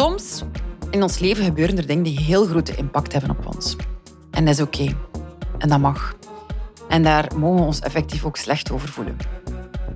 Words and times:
Soms 0.00 0.42
in 0.90 1.02
ons 1.02 1.18
leven 1.18 1.44
gebeuren 1.44 1.76
er 1.76 1.86
dingen 1.86 2.02
die 2.02 2.20
heel 2.20 2.46
grote 2.46 2.76
impact 2.76 3.12
hebben 3.12 3.30
op 3.30 3.54
ons. 3.54 3.76
En 4.30 4.44
dat 4.44 4.54
is 4.54 4.60
oké. 4.60 4.96
En 5.58 5.68
dat 5.68 5.78
mag. 5.78 6.16
En 6.88 7.02
daar 7.02 7.30
mogen 7.36 7.60
we 7.60 7.66
ons 7.66 7.80
effectief 7.80 8.24
ook 8.24 8.36
slecht 8.36 8.70
over 8.70 8.88
voelen. 8.88 9.16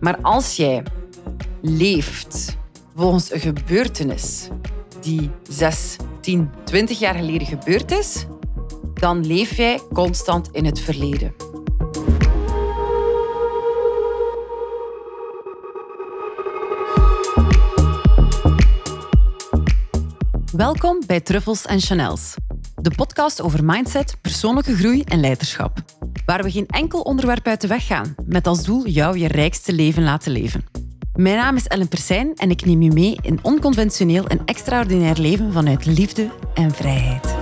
Maar 0.01 0.19
als 0.23 0.57
jij 0.57 0.83
leeft 1.61 2.57
volgens 2.95 3.33
een 3.33 3.41
gebeurtenis 3.41 4.49
die 5.01 5.31
6, 5.49 5.97
10, 6.21 6.51
20 6.65 6.99
jaar 6.99 7.15
geleden 7.15 7.47
gebeurd 7.47 7.91
is, 7.91 8.27
dan 8.95 9.27
leef 9.27 9.57
jij 9.57 9.81
constant 9.93 10.49
in 10.53 10.65
het 10.65 10.81
verleden. 10.81 11.35
Welkom 20.57 21.03
bij 21.07 21.21
Truffles 21.21 21.67
en 21.67 21.81
Chanels, 21.81 22.35
de 22.75 22.91
podcast 22.97 23.43
over 23.43 23.65
mindset, 23.65 24.17
persoonlijke 24.21 24.77
groei 24.77 25.03
en 25.03 25.21
leiderschap. 25.21 25.79
Waar 26.27 26.43
we 26.43 26.51
geen 26.51 26.67
enkel 26.67 27.01
onderwerp 27.01 27.47
uit 27.47 27.61
de 27.61 27.67
weg 27.67 27.87
gaan, 27.87 28.15
met 28.27 28.47
als 28.47 28.65
doel 28.65 28.87
jou 28.87 29.19
je 29.19 29.29
rijkste 29.29 29.73
leven 29.73 30.03
laten 30.03 30.33
leven. 30.33 30.65
Mijn 31.15 31.37
naam 31.37 31.57
is 31.57 31.67
Ellen 31.67 31.89
Persijn 31.89 32.35
en 32.35 32.51
ik 32.51 32.65
neem 32.65 32.83
je 32.83 32.93
mee 32.93 33.19
in 33.23 33.39
onconventioneel 33.43 34.27
en 34.27 34.41
extraordinair 34.45 35.19
leven 35.19 35.53
vanuit 35.53 35.87
liefde 35.87 36.31
en 36.55 36.71
vrijheid. 36.71 37.35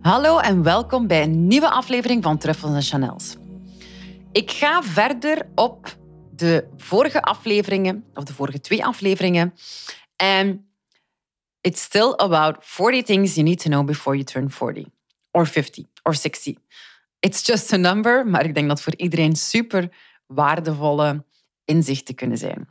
Hallo 0.00 0.38
en 0.38 0.62
welkom 0.62 1.06
bij 1.06 1.22
een 1.22 1.46
nieuwe 1.46 1.70
aflevering 1.70 2.22
van 2.22 2.38
Truffles 2.38 2.74
en 2.74 2.82
Chanels. 2.82 3.36
Ik 4.36 4.50
ga 4.50 4.82
verder 4.82 5.48
op 5.54 5.96
de 6.30 6.68
vorige 6.76 7.22
afleveringen, 7.22 8.04
of 8.14 8.24
de 8.24 8.32
vorige 8.32 8.60
twee 8.60 8.84
afleveringen. 8.84 9.54
En 10.16 10.70
it's 11.60 11.82
still 11.82 12.12
about 12.16 12.56
40 12.60 13.04
things 13.04 13.34
you 13.34 13.46
need 13.46 13.60
to 13.60 13.70
know 13.70 13.86
before 13.86 14.16
you 14.16 14.24
turn 14.24 14.50
40. 14.50 14.84
Or 15.30 15.46
50, 15.46 15.84
or 16.02 16.14
60. 16.14 16.54
It's 17.18 17.46
just 17.46 17.72
a 17.72 17.76
number, 17.76 18.26
maar 18.26 18.44
ik 18.44 18.54
denk 18.54 18.68
dat 18.68 18.82
voor 18.82 18.96
iedereen 18.96 19.36
super 19.36 19.96
waardevolle 20.26 21.24
inzichten 21.64 22.14
kunnen 22.14 22.38
zijn. 22.38 22.68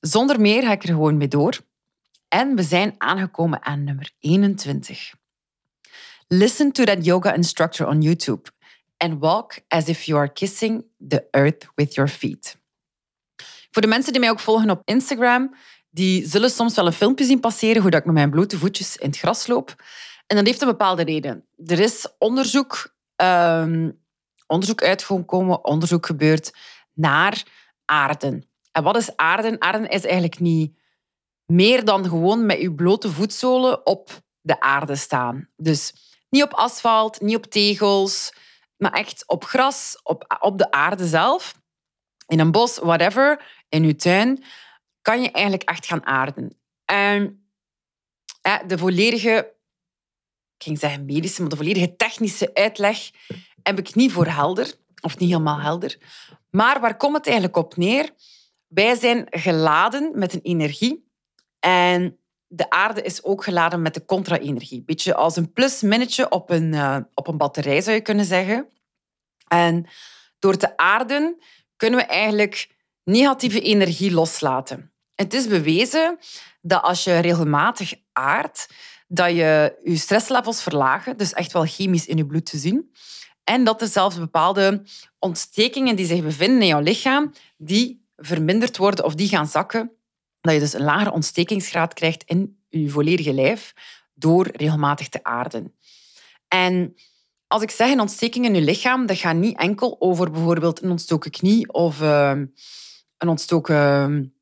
Zonder 0.00 0.40
meer 0.40 0.62
ga 0.62 0.72
ik 0.72 0.82
er 0.82 0.88
gewoon 0.88 1.16
mee 1.16 1.28
door. 1.28 1.58
En 2.28 2.56
we 2.56 2.62
zijn 2.62 2.94
aangekomen 2.98 3.64
aan 3.64 3.84
nummer 3.84 4.10
21. 4.18 5.14
Listen 6.28 6.72
to 6.72 6.84
that 6.84 7.04
yoga 7.04 7.32
instructor 7.32 7.86
on 7.86 8.00
YouTube 8.00 8.52
and 8.96 9.20
walk 9.20 9.58
as 9.68 9.88
if 9.88 10.04
you 10.04 10.18
are 10.18 10.32
kissing 10.32 10.84
the 11.08 11.26
earth 11.30 11.68
with 11.74 11.94
your 11.94 12.10
feet. 12.10 12.56
Voor 13.70 13.82
de 13.82 13.88
mensen 13.88 14.12
die 14.12 14.20
mij 14.20 14.30
ook 14.30 14.40
volgen 14.40 14.70
op 14.70 14.82
Instagram, 14.84 15.54
die 15.90 16.28
zullen 16.28 16.50
soms 16.50 16.74
wel 16.74 16.86
een 16.86 16.92
filmpje 16.92 17.24
zien 17.24 17.40
passeren 17.40 17.82
hoe 17.82 17.90
dat 17.90 18.00
ik 18.00 18.06
met 18.06 18.14
mijn 18.14 18.30
blote 18.30 18.58
voetjes 18.58 18.96
in 18.96 19.08
het 19.08 19.18
gras 19.18 19.46
loop. 19.46 19.74
En 20.26 20.36
dat 20.36 20.46
heeft 20.46 20.60
een 20.60 20.68
bepaalde 20.68 21.02
reden. 21.02 21.46
Er 21.66 21.78
is 21.78 22.08
onderzoek, 22.18 22.94
um, 23.16 24.00
onderzoek 24.46 24.82
uitgekomen, 24.82 25.64
onderzoek 25.64 26.06
gebeurd 26.06 26.56
naar 26.92 27.42
aarden. 27.84 28.48
En 28.72 28.82
wat 28.82 28.96
is 28.96 29.16
aarden? 29.16 29.60
Aarden 29.60 29.88
is 29.88 30.04
eigenlijk 30.04 30.40
niet 30.40 30.76
meer 31.46 31.84
dan 31.84 32.08
gewoon 32.08 32.46
met 32.46 32.60
je 32.60 32.74
blote 32.74 33.10
voetzolen 33.10 33.86
op 33.86 34.22
de 34.40 34.60
aarde 34.60 34.96
staan. 34.96 35.48
Dus 35.56 35.92
niet 36.30 36.42
op 36.42 36.52
asfalt, 36.52 37.20
niet 37.20 37.36
op 37.36 37.44
tegels, 37.44 38.32
maar 38.76 38.92
echt 38.92 39.24
op 39.26 39.44
gras, 39.44 40.00
op, 40.02 40.36
op 40.40 40.58
de 40.58 40.70
aarde 40.70 41.06
zelf, 41.06 41.60
in 42.26 42.40
een 42.40 42.50
bos, 42.50 42.78
whatever, 42.78 43.44
in 43.68 43.84
je 43.84 43.96
tuin, 43.96 44.44
kan 45.02 45.22
je 45.22 45.30
eigenlijk 45.30 45.68
echt 45.68 45.86
gaan 45.86 46.06
aarden. 46.06 46.58
En 46.84 47.48
de 48.66 48.78
volledige, 48.78 49.54
ging 50.58 50.78
zeggen 50.78 51.04
medische, 51.04 51.40
maar 51.40 51.50
de 51.50 51.56
volledige 51.56 51.96
technische 51.96 52.54
uitleg 52.54 53.10
heb 53.62 53.78
ik 53.78 53.94
niet 53.94 54.12
voor 54.12 54.26
helder, 54.26 54.74
of 55.00 55.18
niet 55.18 55.28
helemaal 55.28 55.60
helder. 55.60 55.98
Maar 56.50 56.80
waar 56.80 56.96
komt 56.96 57.16
het 57.16 57.26
eigenlijk 57.26 57.56
op 57.56 57.76
neer? 57.76 58.10
Wij 58.66 58.94
zijn 58.94 59.26
geladen 59.30 60.18
met 60.18 60.34
een 60.34 60.42
energie 60.42 61.12
en 61.58 62.18
de 62.46 62.70
aarde 62.70 63.02
is 63.02 63.24
ook 63.24 63.44
geladen 63.44 63.82
met 63.82 63.94
de 63.94 64.04
contra-energie. 64.04 64.82
Beetje 64.82 65.14
als 65.14 65.36
een 65.36 65.52
plus-minnetje 65.52 66.28
op, 66.28 66.50
een, 66.50 66.72
uh, 66.72 66.96
op 67.14 67.28
een 67.28 67.36
batterij, 67.36 67.80
zou 67.80 67.96
je 67.96 68.02
kunnen 68.02 68.24
zeggen. 68.24 68.68
En 69.48 69.86
door 70.38 70.56
te 70.56 70.76
aarden 70.76 71.42
kunnen 71.76 72.00
we 72.00 72.06
eigenlijk 72.06 72.68
negatieve 73.04 73.60
energie 73.60 74.12
loslaten. 74.12 74.92
Het 75.14 75.34
is 75.34 75.48
bewezen 75.48 76.18
dat 76.60 76.82
als 76.82 77.04
je 77.04 77.18
regelmatig 77.18 77.94
aardt, 78.12 78.68
dat 79.08 79.30
je 79.30 79.78
je 79.82 79.96
stresslevels 79.96 80.62
verlagen, 80.62 81.16
dus 81.16 81.32
echt 81.32 81.52
wel 81.52 81.66
chemisch 81.66 82.06
in 82.06 82.16
je 82.16 82.26
bloed 82.26 82.46
te 82.46 82.58
zien. 82.58 82.92
En 83.44 83.64
dat 83.64 83.80
er 83.80 83.88
zelfs 83.88 84.18
bepaalde 84.18 84.82
ontstekingen 85.18 85.96
die 85.96 86.06
zich 86.06 86.22
bevinden 86.22 86.60
in 86.60 86.66
jouw 86.66 86.80
lichaam, 86.80 87.32
die 87.56 88.06
verminderd 88.16 88.76
worden 88.76 89.04
of 89.04 89.14
die 89.14 89.28
gaan 89.28 89.46
zakken. 89.46 89.92
Dat 90.44 90.54
je 90.54 90.60
dus 90.60 90.72
een 90.72 90.82
lagere 90.82 91.12
ontstekingsgraad 91.12 91.94
krijgt 91.94 92.22
in 92.24 92.58
je 92.68 92.88
volledige 92.88 93.32
lijf 93.32 93.74
door 94.14 94.48
regelmatig 94.52 95.08
te 95.08 95.22
aarden. 95.22 95.74
En 96.48 96.94
als 97.46 97.62
ik 97.62 97.70
zeg 97.70 97.90
een 97.90 98.00
ontsteking 98.00 98.44
in 98.44 98.54
je 98.54 98.60
lichaam, 98.60 99.06
dat 99.06 99.16
gaat 99.18 99.36
niet 99.36 99.58
enkel 99.58 99.96
over 99.98 100.30
bijvoorbeeld 100.30 100.82
een 100.82 100.90
ontstoken 100.90 101.30
knie 101.30 101.72
of 101.72 102.00
ehm, 102.00 102.46
een 103.18 103.28
ontstoken 103.28 104.34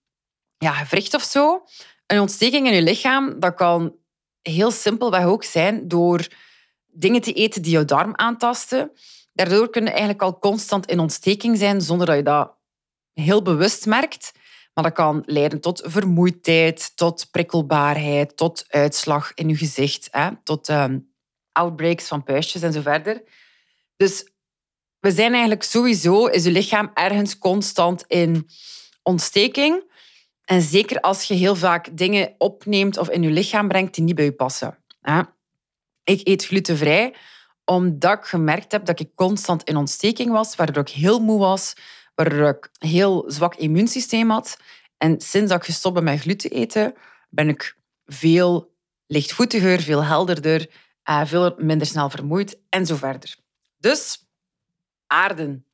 ja, 0.59 0.73
gewricht 0.73 1.15
of 1.15 1.23
zo. 1.23 1.65
Een 2.07 2.21
ontsteking 2.21 2.67
in 2.67 2.75
je 2.75 2.83
lichaam, 2.83 3.41
dat 3.41 3.55
kan 3.55 3.95
heel 4.43 4.71
simpelweg 4.71 5.25
ook 5.25 5.45
zijn 5.45 5.89
door 5.89 6.29
dingen 6.87 7.21
te 7.21 7.33
eten 7.33 7.63
die 7.63 7.73
jouw 7.73 7.85
darm 7.85 8.13
aantasten. 8.17 8.93
Daardoor 9.33 9.71
kun 9.71 9.83
je 9.83 9.91
eigenlijk 9.91 10.23
al 10.23 10.39
constant 10.39 10.87
in 10.87 11.01
ontsteking 11.01 11.59
zijn 11.59 11.81
zonder 11.81 12.07
dat 12.07 12.17
je 12.17 12.23
dat 12.23 12.55
heel 13.13 13.43
bewust 13.43 13.87
merkt. 13.87 14.33
Maar 14.75 14.85
dat 14.85 14.93
kan 14.93 15.23
leiden 15.27 15.61
tot 15.61 15.83
vermoeidheid, 15.85 16.97
tot 16.97 17.29
prikkelbaarheid, 17.31 18.37
tot 18.37 18.65
uitslag 18.69 19.35
in 19.35 19.49
je 19.49 19.57
gezicht, 19.57 20.09
hè, 20.11 20.31
tot 20.45 20.69
ehm, 20.69 20.99
outbreaks 21.53 22.09
van 22.09 22.23
puistjes 22.23 22.63
en 22.63 22.73
zo 22.73 22.81
verder. 22.81 23.23
Dus 23.97 24.31
we 24.99 25.11
zijn 25.11 25.33
eigenlijk 25.33 25.63
sowieso, 25.63 26.27
is 26.27 26.45
je 26.45 26.51
lichaam 26.51 26.91
ergens 26.95 27.39
constant 27.39 28.05
in 28.07 28.49
ontsteking. 29.03 29.91
En 30.45 30.63
zeker 30.63 31.01
als 31.01 31.25
je 31.25 31.35
heel 31.35 31.57
vaak 31.57 31.97
dingen 31.97 32.35
opneemt 32.39 32.99
of 32.99 33.11
in 33.11 33.23
je 33.23 33.31
lichaam 33.31 33.69
brengt 33.69 33.95
die 33.95 34.05
niet 34.05 34.15
bij 34.15 34.25
je 34.25 34.33
passen. 34.33 34.79
Ik 36.05 36.29
eet 36.29 36.45
glutenvrij 36.45 37.15
omdat 37.65 38.19
ik 38.19 38.25
gemerkt 38.25 38.73
heb 38.73 38.85
dat 38.85 39.01
ik 39.01 39.15
constant 39.15 39.63
in 39.63 39.77
ontsteking 39.77 40.31
was, 40.31 40.57
waardoor 40.57 40.83
ik 40.83 40.95
heel 40.95 41.21
moe 41.21 41.39
was, 41.39 41.75
waardoor 42.15 42.49
ik 42.49 42.71
een 42.79 42.89
heel 42.89 43.25
zwak 43.27 43.55
immuunsysteem 43.55 44.31
had. 44.31 44.59
En 44.97 45.21
sinds 45.21 45.51
dat 45.51 45.59
ik 45.59 45.65
gestopt 45.65 45.95
ben 45.95 46.05
met 46.05 46.21
gluten 46.21 46.51
eten, 46.51 46.95
ben 47.31 47.49
ik 47.49 47.77
veel 48.05 48.75
lichtvoetiger, 49.07 49.81
veel 49.81 50.05
helderder 50.05 50.69
uh, 51.11 51.25
veel 51.25 51.55
minder 51.59 51.87
snel 51.87 52.11
vermoeid 52.11 52.59
en 52.69 52.87
zo 52.87 52.97
verder. 52.97 53.37
Dus 53.79 54.27
aarden. 55.07 55.67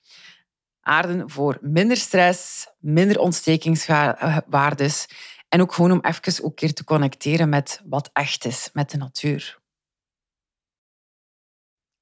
Aarden 0.80 1.30
voor 1.30 1.58
minder 1.60 1.96
stress, 1.96 2.68
minder 2.78 3.18
ontstekingswaardes 3.18 5.06
en 5.48 5.60
ook 5.60 5.72
gewoon 5.72 5.92
om 5.92 6.00
even 6.00 6.44
ook 6.44 6.56
keer 6.56 6.72
te 6.72 6.84
connecteren 6.84 7.48
met 7.48 7.80
wat 7.84 8.10
echt 8.12 8.44
is, 8.44 8.70
met 8.72 8.90
de 8.90 8.96
natuur. 8.96 9.58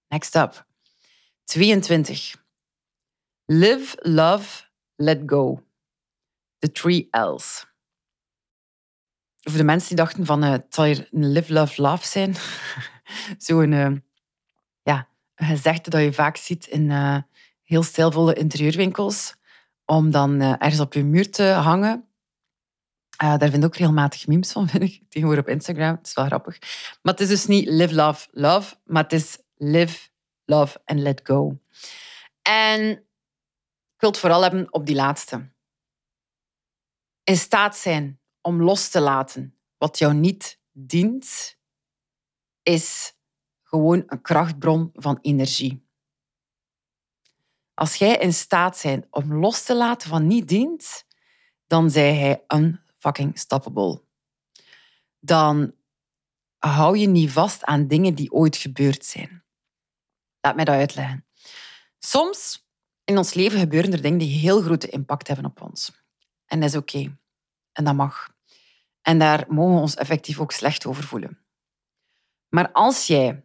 Next 0.09 0.35
up. 0.35 0.67
22. 1.45 2.46
Live, 3.49 3.97
love, 4.03 4.65
let 4.97 5.23
go. 5.27 5.63
The 6.59 6.73
three 6.73 7.09
L's. 7.11 7.67
Voor 9.41 9.59
de 9.59 9.65
mensen 9.65 9.89
die 9.89 9.97
dachten 9.97 10.27
van 10.27 10.45
uh, 10.45 10.51
het 10.51 10.67
zal 10.69 10.85
hier 10.85 11.09
een 11.13 11.33
live, 11.33 11.53
love, 11.53 11.83
love 11.83 12.07
zijn. 12.07 12.35
zo'n 13.39 13.73
uh, 13.73 13.93
ja, 14.83 15.09
gezegde 15.35 15.91
dat 15.91 16.01
je 16.01 16.13
vaak 16.13 16.37
ziet 16.37 16.67
in 16.67 16.91
uh, 16.91 17.19
heel 17.63 17.83
stijlvolle 17.83 18.35
interieurwinkels, 18.35 19.35
om 19.85 20.11
dan 20.11 20.41
ergens 20.41 20.81
op 20.81 20.93
je 20.93 21.05
muur 21.05 21.31
te 21.31 21.45
hangen. 21.45 22.09
daar 23.17 23.39
vind 23.39 23.55
ik 23.57 23.65
ook 23.65 23.77
regelmatig 23.77 24.27
memes 24.27 24.53
van, 24.53 24.69
vind 24.71 24.83
ik, 24.83 25.03
tegenwoordig 25.09 25.45
op 25.45 25.51
Instagram. 25.51 25.97
Het 25.97 26.07
is 26.07 26.15
wel 26.15 26.27
grappig. 26.27 26.59
Maar 27.03 27.13
het 27.13 27.23
is 27.23 27.29
dus 27.29 27.47
niet 27.47 27.69
live, 27.69 27.95
love, 27.95 28.29
love, 28.31 28.77
maar 28.85 29.03
het 29.03 29.13
is 29.13 29.39
live, 29.55 30.09
love 30.45 30.81
and 30.85 31.01
let 31.01 31.21
go. 31.25 31.59
En 32.43 33.06
ik 33.97 34.03
wil 34.03 34.11
het 34.11 34.19
vooral 34.19 34.43
hebben 34.43 34.73
op 34.73 34.87
die 34.87 34.95
laatste. 34.95 35.53
In 37.25 37.37
staat 37.37 37.77
zijn 37.77 38.21
om 38.41 38.63
los 38.63 38.89
te 38.89 39.01
laten 39.01 39.59
wat 39.79 39.99
jou 39.99 40.15
niet 40.15 40.61
dient 40.73 41.59
is 42.63 43.17
gewoon 43.63 44.03
een 44.07 44.21
krachtbron 44.21 44.91
van 44.93 45.19
energie. 45.21 45.89
Als 47.75 47.95
jij 47.95 48.17
in 48.17 48.35
staat 48.35 48.81
bent 48.83 49.07
om 49.11 49.35
los 49.35 49.63
te 49.65 49.75
laten 49.75 50.09
van 50.09 50.27
niet 50.27 50.49
dient, 50.49 51.05
dan 51.67 51.91
zei 51.91 52.19
hij 52.19 52.45
unfucking 52.49 53.39
stoppable. 53.39 54.03
Dan 55.19 55.75
hou 56.59 56.99
je 56.99 57.07
niet 57.07 57.31
vast 57.31 57.65
aan 57.65 57.87
dingen 57.87 58.15
die 58.15 58.33
ooit 58.33 58.57
gebeurd 58.57 59.05
zijn. 59.05 59.45
Laat 60.41 60.55
mij 60.55 60.65
dat 60.65 60.75
uitleggen. 60.75 61.27
Soms 61.99 62.66
in 63.07 63.17
ons 63.17 63.35
leven 63.35 63.59
gebeuren 63.59 63.93
er 63.93 64.03
dingen 64.03 64.19
die 64.19 64.39
heel 64.39 64.61
grote 64.61 64.89
impact 64.89 65.27
hebben 65.27 65.45
op 65.45 65.63
ons. 65.63 65.93
En 66.47 66.61
dat 66.61 66.69
is 66.69 66.77
oké. 66.77 67.19
En 67.73 67.85
dat 67.85 67.95
mag. 67.95 68.35
En 69.03 69.19
daar 69.19 69.45
mogen 69.49 69.75
we 69.75 69.81
ons 69.81 69.95
effectief 69.95 70.41
ook 70.41 70.53
slecht 70.53 70.87
over 70.87 71.05
voelen. 71.05 71.39
Maar 72.49 72.73
als 72.73 73.07
jij 73.07 73.45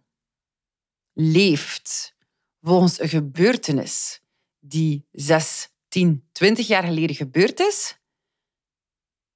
leeft 1.14 2.16
volgens 2.62 3.00
een 3.00 3.10
gebeurtenis 3.10 4.22
die 4.60 5.08
6, 5.12 5.70
10, 5.88 6.28
20 6.32 6.68
jaar 6.68 6.84
geleden 6.84 7.16
gebeurd 7.16 7.60
is, 7.60 8.00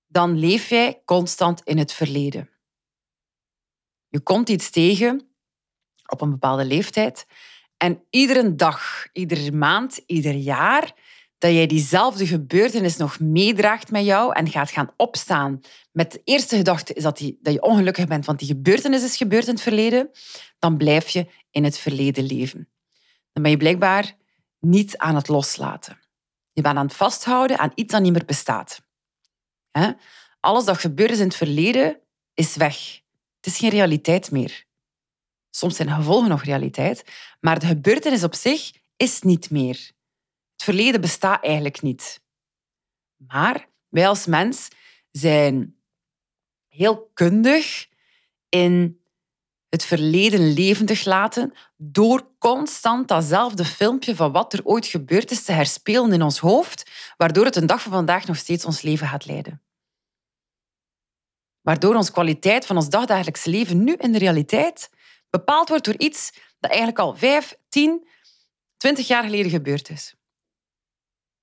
dan 0.07 0.37
leef 0.37 0.69
jij 0.69 1.01
constant 1.05 1.61
in 1.61 1.77
het 1.77 1.91
verleden. 1.91 2.49
Je 4.07 4.19
komt 4.19 4.49
iets 4.49 4.69
tegen 4.69 5.35
op 6.05 6.21
een 6.21 6.29
bepaalde 6.29 6.65
leeftijd 6.65 7.25
en 7.77 8.03
iedere 8.09 8.55
dag, 8.55 9.07
iedere 9.13 9.51
maand, 9.51 10.01
ieder 10.05 10.33
jaar 10.33 10.93
dat 11.37 11.51
jij 11.51 11.67
diezelfde 11.67 12.27
gebeurtenis 12.27 12.97
nog 12.97 13.19
meedraagt 13.19 13.91
met 13.91 14.05
jou 14.05 14.33
en 14.33 14.49
gaat 14.49 14.71
gaan 14.71 14.89
opstaan 14.97 15.61
met 15.91 16.11
de 16.11 16.21
eerste 16.23 16.55
gedachte 16.55 16.93
is 16.93 17.03
dat, 17.03 17.17
die, 17.17 17.39
dat 17.41 17.53
je 17.53 17.61
ongelukkig 17.61 18.07
bent, 18.07 18.25
want 18.25 18.39
die 18.39 18.47
gebeurtenis 18.47 19.03
is 19.03 19.17
gebeurd 19.17 19.47
in 19.47 19.53
het 19.53 19.61
verleden, 19.61 20.09
dan 20.59 20.77
blijf 20.77 21.09
je 21.09 21.27
in 21.51 21.63
het 21.63 21.77
verleden 21.77 22.25
leven. 22.25 22.69
Dan 23.33 23.43
ben 23.43 23.51
je 23.51 23.57
blijkbaar 23.57 24.15
niet 24.59 24.97
aan 24.97 25.15
het 25.15 25.27
loslaten. 25.27 25.99
Je 26.51 26.61
bent 26.61 26.77
aan 26.77 26.85
het 26.85 26.95
vasthouden 26.95 27.57
aan 27.57 27.71
iets 27.75 27.93
dat 27.93 28.01
niet 28.01 28.11
meer 28.11 28.25
bestaat. 28.25 28.81
Alles 30.39 30.65
dat 30.65 30.77
gebeurd 30.77 31.11
is 31.11 31.19
in 31.19 31.25
het 31.25 31.35
verleden 31.35 31.99
is 32.33 32.55
weg. 32.55 33.01
Het 33.35 33.45
is 33.45 33.57
geen 33.57 33.69
realiteit 33.69 34.31
meer. 34.31 34.64
Soms 35.55 35.75
zijn 35.75 35.87
de 35.87 35.93
gevolgen 35.93 36.29
nog 36.29 36.43
realiteit, 36.43 37.03
maar 37.39 37.59
de 37.59 37.65
gebeurtenis 37.65 38.23
op 38.23 38.35
zich 38.35 38.71
is 38.95 39.21
niet 39.21 39.49
meer. 39.49 39.91
Het 40.51 40.63
verleden 40.63 41.01
bestaat 41.01 41.43
eigenlijk 41.43 41.81
niet. 41.81 42.21
Maar 43.15 43.67
wij 43.89 44.07
als 44.07 44.25
mens 44.25 44.67
zijn 45.11 45.75
heel 46.67 47.09
kundig 47.13 47.87
in 48.49 49.01
het 49.69 49.85
verleden 49.85 50.53
levendig 50.53 51.05
laten 51.05 51.53
door 51.77 52.27
constant 52.37 53.07
datzelfde 53.07 53.65
filmpje 53.65 54.15
van 54.15 54.31
wat 54.31 54.53
er 54.53 54.65
ooit 54.65 54.85
gebeurd 54.85 55.31
is 55.31 55.43
te 55.43 55.51
herspelen 55.51 56.13
in 56.13 56.21
ons 56.21 56.39
hoofd, 56.39 56.91
waardoor 57.17 57.45
het 57.45 57.55
een 57.55 57.65
dag 57.65 57.81
van 57.81 57.91
vandaag 57.91 58.25
nog 58.27 58.37
steeds 58.37 58.65
ons 58.65 58.81
leven 58.81 59.07
gaat 59.07 59.25
leiden. 59.25 59.61
Waardoor 61.61 61.95
onze 61.95 62.11
kwaliteit 62.11 62.65
van 62.65 62.75
ons 62.75 62.89
dagdagelijks 62.89 63.45
leven 63.45 63.83
nu 63.83 63.93
in 63.93 64.11
de 64.11 64.17
realiteit 64.17 64.89
bepaald 65.37 65.69
wordt 65.69 65.85
door 65.85 65.97
iets 65.97 66.31
dat 66.59 66.71
eigenlijk 66.71 66.99
al 66.99 67.15
5, 67.15 67.57
10, 67.69 68.07
20 68.77 69.07
jaar 69.07 69.23
geleden 69.23 69.51
gebeurd 69.51 69.89
is. 69.89 70.15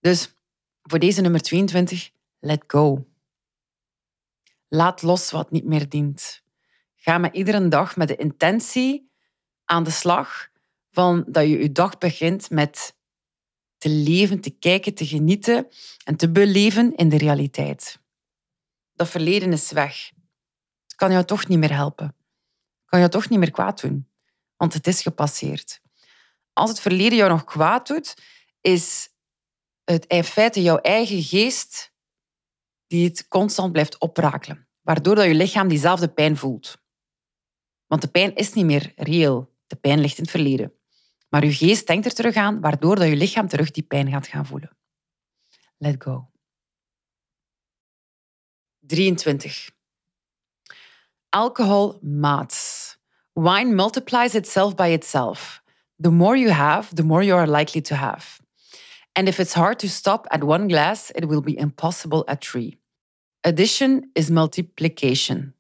Dus 0.01 0.35
voor 0.83 0.99
deze 0.99 1.21
nummer 1.21 1.41
22, 1.41 2.11
let 2.39 2.65
go. 2.67 3.07
Laat 4.69 5.03
los 5.03 5.31
wat 5.31 5.51
niet 5.51 5.65
meer 5.65 5.89
dient. 5.89 6.43
Ga 6.95 7.19
met 7.19 7.35
iedere 7.35 7.69
dag 7.69 7.97
met 7.97 8.09
de 8.09 8.17
intentie 8.17 9.11
aan 9.65 9.85
de 9.85 9.91
slag 9.91 10.49
van 10.91 11.25
dat 11.27 11.45
je 11.45 11.59
je 11.59 11.73
dag 11.73 11.99
begint 11.99 12.51
met 12.51 12.97
te 13.79 13.89
leven, 13.89 14.41
te 14.41 14.51
kijken, 14.51 14.95
te 14.95 15.07
genieten 15.07 15.69
en 16.05 16.17
te 16.17 16.31
beleven 16.31 16.95
in 16.95 17.09
de 17.09 17.19
realiteit. 17.19 18.01
Dat 18.93 19.09
verleden 19.09 19.53
is 19.53 19.73
weg. 19.73 20.11
Het 20.83 20.95
kan 20.95 21.13
jou 21.13 21.25
toch 21.25 21.49
niet 21.49 21.59
meer 21.59 21.73
helpen 21.73 22.22
kan 22.93 23.01
je 23.01 23.09
toch 23.09 23.29
niet 23.29 23.39
meer 23.39 23.51
kwaad 23.51 23.81
doen. 23.81 24.09
Want 24.57 24.73
het 24.75 24.87
is 24.87 25.03
gepasseerd. 25.03 25.81
Als 26.53 26.71
het 26.71 26.81
verleden 26.81 27.19
jou 27.19 27.31
nog 27.31 27.45
kwaad 27.45 27.87
doet, 27.87 28.17
is 28.61 29.09
het 29.85 30.07
in 30.07 30.25
feite 30.25 30.63
jouw 30.63 30.79
eigen 30.79 31.23
geest 31.23 31.93
die 32.87 33.09
het 33.09 33.29
constant 33.29 33.73
blijft 33.73 33.99
oprakelen. 33.99 34.69
Waardoor 34.81 35.15
dat 35.15 35.25
je 35.25 35.35
lichaam 35.35 35.69
diezelfde 35.69 36.09
pijn 36.09 36.37
voelt. 36.37 36.79
Want 37.87 38.03
de 38.03 38.09
pijn 38.09 38.35
is 38.35 38.53
niet 38.53 38.65
meer 38.65 38.93
reëel. 38.97 39.55
De 39.67 39.77
pijn 39.77 40.01
ligt 40.01 40.17
in 40.17 40.23
het 40.23 40.33
verleden. 40.33 40.73
Maar 41.29 41.45
je 41.45 41.53
geest 41.53 41.87
denkt 41.87 42.07
er 42.07 42.15
terug 42.15 42.35
aan, 42.35 42.61
waardoor 42.61 42.97
dat 42.97 43.09
je 43.09 43.17
lichaam 43.17 43.49
terug 43.49 43.71
die 43.71 43.83
pijn 43.83 44.11
gaat 44.11 44.27
gaan 44.27 44.47
voelen. 44.47 44.77
Let 45.77 46.03
go. 46.03 46.31
23. 48.81 49.71
Alcohol 51.29 51.99
maats. 52.03 52.72
Wine 53.35 53.75
multiplies 53.75 54.35
itself 54.35 54.75
by 54.75 54.89
itself. 54.89 55.63
The 55.99 56.11
more 56.11 56.37
you 56.37 56.51
have, 56.51 56.95
the 56.95 57.03
more 57.03 57.25
you 57.25 57.37
are 57.37 57.47
likely 57.47 57.81
to 57.83 57.95
have. 57.95 58.41
And 59.13 59.29
if 59.29 59.39
it's 59.39 59.55
hard 59.55 59.79
to 59.79 59.89
stop 59.89 60.27
at 60.31 60.43
one 60.43 60.69
glass, 60.69 61.11
it 61.15 61.25
will 61.25 61.43
be 61.43 61.59
impossible 61.59 62.25
at 62.27 62.41
three. 62.41 62.81
Addition 63.41 64.11
is 64.13 64.29
multiplication. 64.29 65.55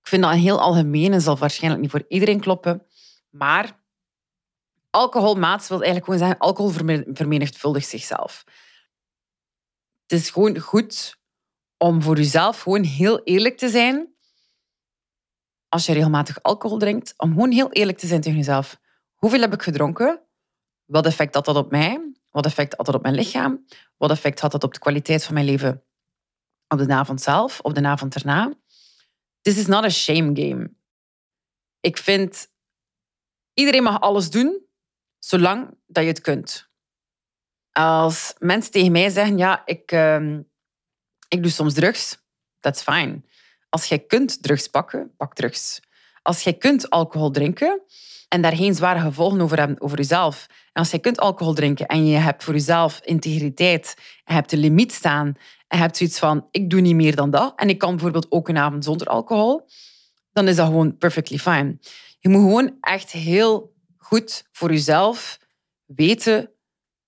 Ik 0.00 0.08
vind 0.10 0.22
dat 0.22 0.32
een 0.32 0.38
heel 0.38 0.60
algemeen 0.60 1.12
en 1.12 1.20
zal 1.20 1.38
waarschijnlijk 1.38 1.82
niet 1.82 1.90
voor 1.90 2.04
iedereen 2.08 2.40
kloppen. 2.40 2.86
Maar 3.30 3.80
alcoholmaats 4.90 5.68
wil 5.68 5.82
eigenlijk 5.82 6.04
gewoon 6.04 6.20
zeggen, 6.20 6.38
alcohol 6.38 6.70
vermenigvuldigt 7.14 7.88
zichzelf. 7.88 8.44
Het 10.02 10.20
is 10.20 10.30
gewoon 10.30 10.58
goed 10.58 11.18
om 11.76 12.02
voor 12.02 12.16
jezelf 12.16 12.60
gewoon 12.60 12.82
heel 12.82 13.22
eerlijk 13.22 13.56
te 13.56 13.68
zijn 13.68 14.13
als 15.74 15.86
je 15.86 15.92
regelmatig 15.92 16.42
alcohol 16.42 16.78
drinkt, 16.78 17.14
om 17.16 17.32
gewoon 17.32 17.50
heel 17.50 17.72
eerlijk 17.72 17.98
te 17.98 18.06
zijn 18.06 18.20
tegen 18.20 18.38
jezelf. 18.38 18.80
Hoeveel 19.14 19.40
heb 19.40 19.52
ik 19.52 19.62
gedronken? 19.62 20.22
Wat 20.84 21.06
effect 21.06 21.34
had 21.34 21.44
dat 21.44 21.56
op 21.56 21.70
mij? 21.70 22.12
Wat 22.30 22.44
effect 22.44 22.74
had 22.76 22.86
dat 22.86 22.94
op 22.94 23.02
mijn 23.02 23.14
lichaam? 23.14 23.66
Wat 23.96 24.10
effect 24.10 24.40
had 24.40 24.52
dat 24.52 24.64
op 24.64 24.72
de 24.72 24.78
kwaliteit 24.78 25.24
van 25.24 25.34
mijn 25.34 25.46
leven 25.46 25.84
op 26.68 26.78
de 26.78 26.94
avond 26.94 27.20
zelf, 27.20 27.60
op 27.60 27.74
de 27.74 27.86
avond 27.86 28.14
erna? 28.14 28.54
This 29.40 29.58
is 29.58 29.66
not 29.66 29.84
a 29.84 29.88
shame 29.88 30.40
game. 30.42 30.74
Ik 31.80 31.98
vind, 31.98 32.48
iedereen 33.54 33.82
mag 33.82 34.00
alles 34.00 34.30
doen, 34.30 34.66
zolang 35.18 35.78
dat 35.86 36.02
je 36.02 36.08
het 36.08 36.20
kunt. 36.20 36.68
Als 37.72 38.34
mensen 38.38 38.72
tegen 38.72 38.92
mij 38.92 39.08
zeggen, 39.08 39.38
ja, 39.38 39.66
ik, 39.66 39.92
uh, 39.92 40.38
ik 41.28 41.42
doe 41.42 41.50
soms 41.50 41.74
drugs, 41.74 42.18
that's 42.60 42.82
fine. 42.82 43.22
Als 43.74 43.84
jij 43.84 43.98
kunt 43.98 44.42
drugs 44.42 44.68
pakken, 44.68 45.12
pak 45.16 45.34
drugs. 45.34 45.80
Als 46.22 46.40
jij 46.40 46.52
kunt 46.52 46.90
alcohol 46.90 47.30
drinken 47.30 47.82
en 48.28 48.42
daar 48.42 48.56
geen 48.56 48.74
zware 48.74 49.00
gevolgen 49.00 49.40
over 49.40 49.58
hebben 49.58 49.80
over 49.80 49.96
jezelf. 49.96 50.46
En 50.48 50.82
als 50.82 50.90
jij 50.90 51.00
kunt 51.00 51.20
alcohol 51.20 51.54
drinken 51.54 51.86
en 51.86 52.06
je 52.06 52.16
hebt 52.16 52.44
voor 52.44 52.54
jezelf 52.54 53.00
integriteit 53.04 53.96
en 54.24 54.34
hebt 54.34 54.50
de 54.50 54.56
limiet 54.56 54.92
staan 54.92 55.34
en 55.68 55.78
hebt 55.78 55.96
zoiets 55.96 56.18
van, 56.18 56.48
ik 56.50 56.70
doe 56.70 56.80
niet 56.80 56.94
meer 56.94 57.16
dan 57.16 57.30
dat 57.30 57.52
en 57.56 57.68
ik 57.68 57.78
kan 57.78 57.90
bijvoorbeeld 57.90 58.30
ook 58.30 58.48
een 58.48 58.58
avond 58.58 58.84
zonder 58.84 59.06
alcohol, 59.06 59.68
dan 60.32 60.48
is 60.48 60.56
dat 60.56 60.66
gewoon 60.66 60.96
perfectly 60.96 61.38
fine. 61.38 61.78
Je 62.18 62.28
moet 62.28 62.42
gewoon 62.42 62.76
echt 62.80 63.10
heel 63.10 63.74
goed 63.96 64.48
voor 64.52 64.70
jezelf 64.70 65.38
weten, 65.84 66.50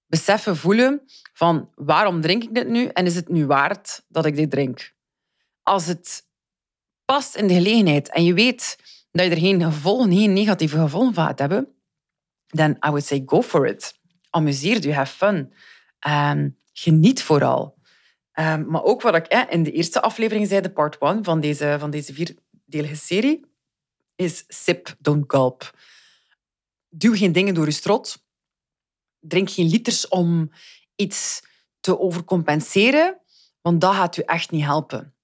beseffen, 0.07 0.57
voelen 0.57 1.03
van 1.33 1.71
waarom 1.75 2.21
drink 2.21 2.43
ik 2.43 2.55
dit 2.55 2.69
nu 2.69 2.87
en 2.87 3.07
is 3.07 3.15
het 3.15 3.29
nu 3.29 3.47
waard 3.47 4.05
dat 4.09 4.27
ik 4.27 4.37
dit 4.37 4.51
drink? 4.51 4.95
Als 5.63 5.87
het 5.87 6.26
past 7.07 7.37
in 7.37 7.47
de 7.47 7.55
gelegenheid 7.55 8.11
en 8.11 8.25
je 8.25 8.35
weet 8.35 8.79
dat 9.11 9.25
je 9.25 9.31
er 9.31 9.39
geen 9.39 9.63
gevolgen, 9.63 10.13
geen 10.13 10.33
negatieve 10.33 10.79
gevolgen 10.79 11.15
van 11.15 11.25
gaat 11.25 11.39
hebben, 11.39 11.69
dan 12.47 12.71
I 12.71 12.77
would 12.89 13.05
say 13.05 13.23
go 13.27 13.43
for 13.43 13.67
it. 13.67 13.99
Amuseer 14.31 14.83
je, 14.83 14.95
have 14.95 15.17
fun. 15.17 15.53
Ehm, 15.99 16.49
geniet 16.73 17.23
vooral. 17.23 17.75
Um, 18.39 18.67
maar 18.71 18.83
ook 18.83 19.03
wat 19.03 19.15
ik 19.15 19.47
in 19.51 19.63
de 19.63 19.73
eerste 19.73 20.03
aflevering 20.03 20.49
zei, 20.49 20.61
de 20.61 20.73
part 20.73 21.01
one 21.01 21.23
van 21.23 21.41
deze, 21.41 21.77
van 21.79 21.91
deze 21.91 22.15
vierdelige 22.15 22.97
serie, 22.97 23.47
is 24.15 24.45
sip, 24.49 24.97
don't 24.99 25.25
gulp. 25.27 25.79
Duw 26.89 27.15
geen 27.15 27.33
dingen 27.33 27.55
door 27.55 27.65
je 27.65 27.71
strot. 27.71 28.25
Drink 29.21 29.51
geen 29.51 29.69
liters 29.69 30.09
om 30.09 30.51
iets 30.97 31.43
te 31.81 31.99
overcompenseren, 31.99 33.21
want 33.61 33.81
dat 33.81 33.95
gaat 33.95 34.15
je 34.15 34.25
echt 34.25 34.51
niet 34.51 34.65
helpen. 34.65 35.15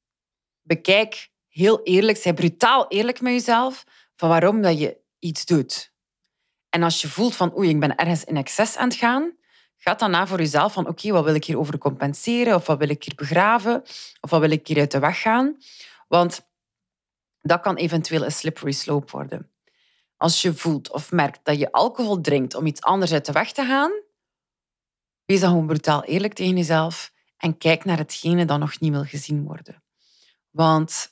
Bekijk 0.63 1.31
heel 1.53 1.83
eerlijk, 1.83 2.19
zij 2.19 2.35
brutaal 2.35 2.89
eerlijk 2.89 3.21
met 3.21 3.33
jezelf 3.33 3.85
van 4.17 4.29
waarom 4.29 4.63
dat 4.63 4.79
je 4.79 4.97
iets 5.19 5.45
doet. 5.45 5.93
En 6.69 6.83
als 6.83 7.01
je 7.01 7.09
voelt 7.09 7.37
van 7.37 7.57
oei, 7.57 7.69
ik 7.69 7.81
ben 7.81 7.97
ergens 7.97 8.25
in 8.25 8.37
excess 8.37 8.77
aan 8.77 8.89
het 8.89 8.99
gaan, 8.99 9.37
ga 9.77 9.95
dan 9.95 10.11
na 10.11 10.27
voor 10.27 10.39
jezelf 10.39 10.73
van 10.73 10.89
oké, 10.89 11.11
wat 11.11 11.25
wil 11.25 11.35
ik 11.35 11.45
hier 11.45 11.59
over 11.59 11.79
compenseren? 11.79 12.55
Of 12.55 12.67
wat 12.67 12.79
wil 12.79 12.89
ik 12.89 13.05
hier 13.05 13.15
begraven? 13.15 13.83
Of 14.21 14.31
wat 14.31 14.41
wil 14.41 14.51
ik 14.51 14.67
hier 14.67 14.79
uit 14.79 14.91
de 14.91 14.99
weg 14.99 15.21
gaan? 15.21 15.57
Want 16.09 16.49
dat 17.41 17.61
kan 17.61 17.77
eventueel 17.77 18.25
een 18.25 18.33
slippery 18.33 18.73
slope 18.73 19.11
worden. 19.11 19.51
Als 20.17 20.43
je 20.43 20.55
voelt 20.55 20.91
of 20.91 21.11
merkt 21.11 21.41
dat 21.43 21.59
je 21.59 21.73
alcohol 21.73 22.21
drinkt 22.21 22.55
om 22.55 22.67
iets 22.67 22.81
anders 22.81 23.13
uit 23.13 23.27
de 23.27 23.33
weg 23.33 23.53
te 23.53 23.65
gaan, 23.65 23.93
Wees 25.25 25.41
dan 25.41 25.51
gewoon 25.51 25.67
brutaal 25.67 26.05
eerlijk 26.05 26.33
tegen 26.33 26.57
jezelf 26.57 27.13
en 27.37 27.59
kijk 27.59 27.85
naar 27.85 27.99
hetgene 27.99 28.45
dat 28.45 28.59
nog 28.59 28.81
niet 28.81 28.93
wil 28.93 29.05
gezien 29.05 29.45
worden. 29.45 29.83
Want 30.51 31.12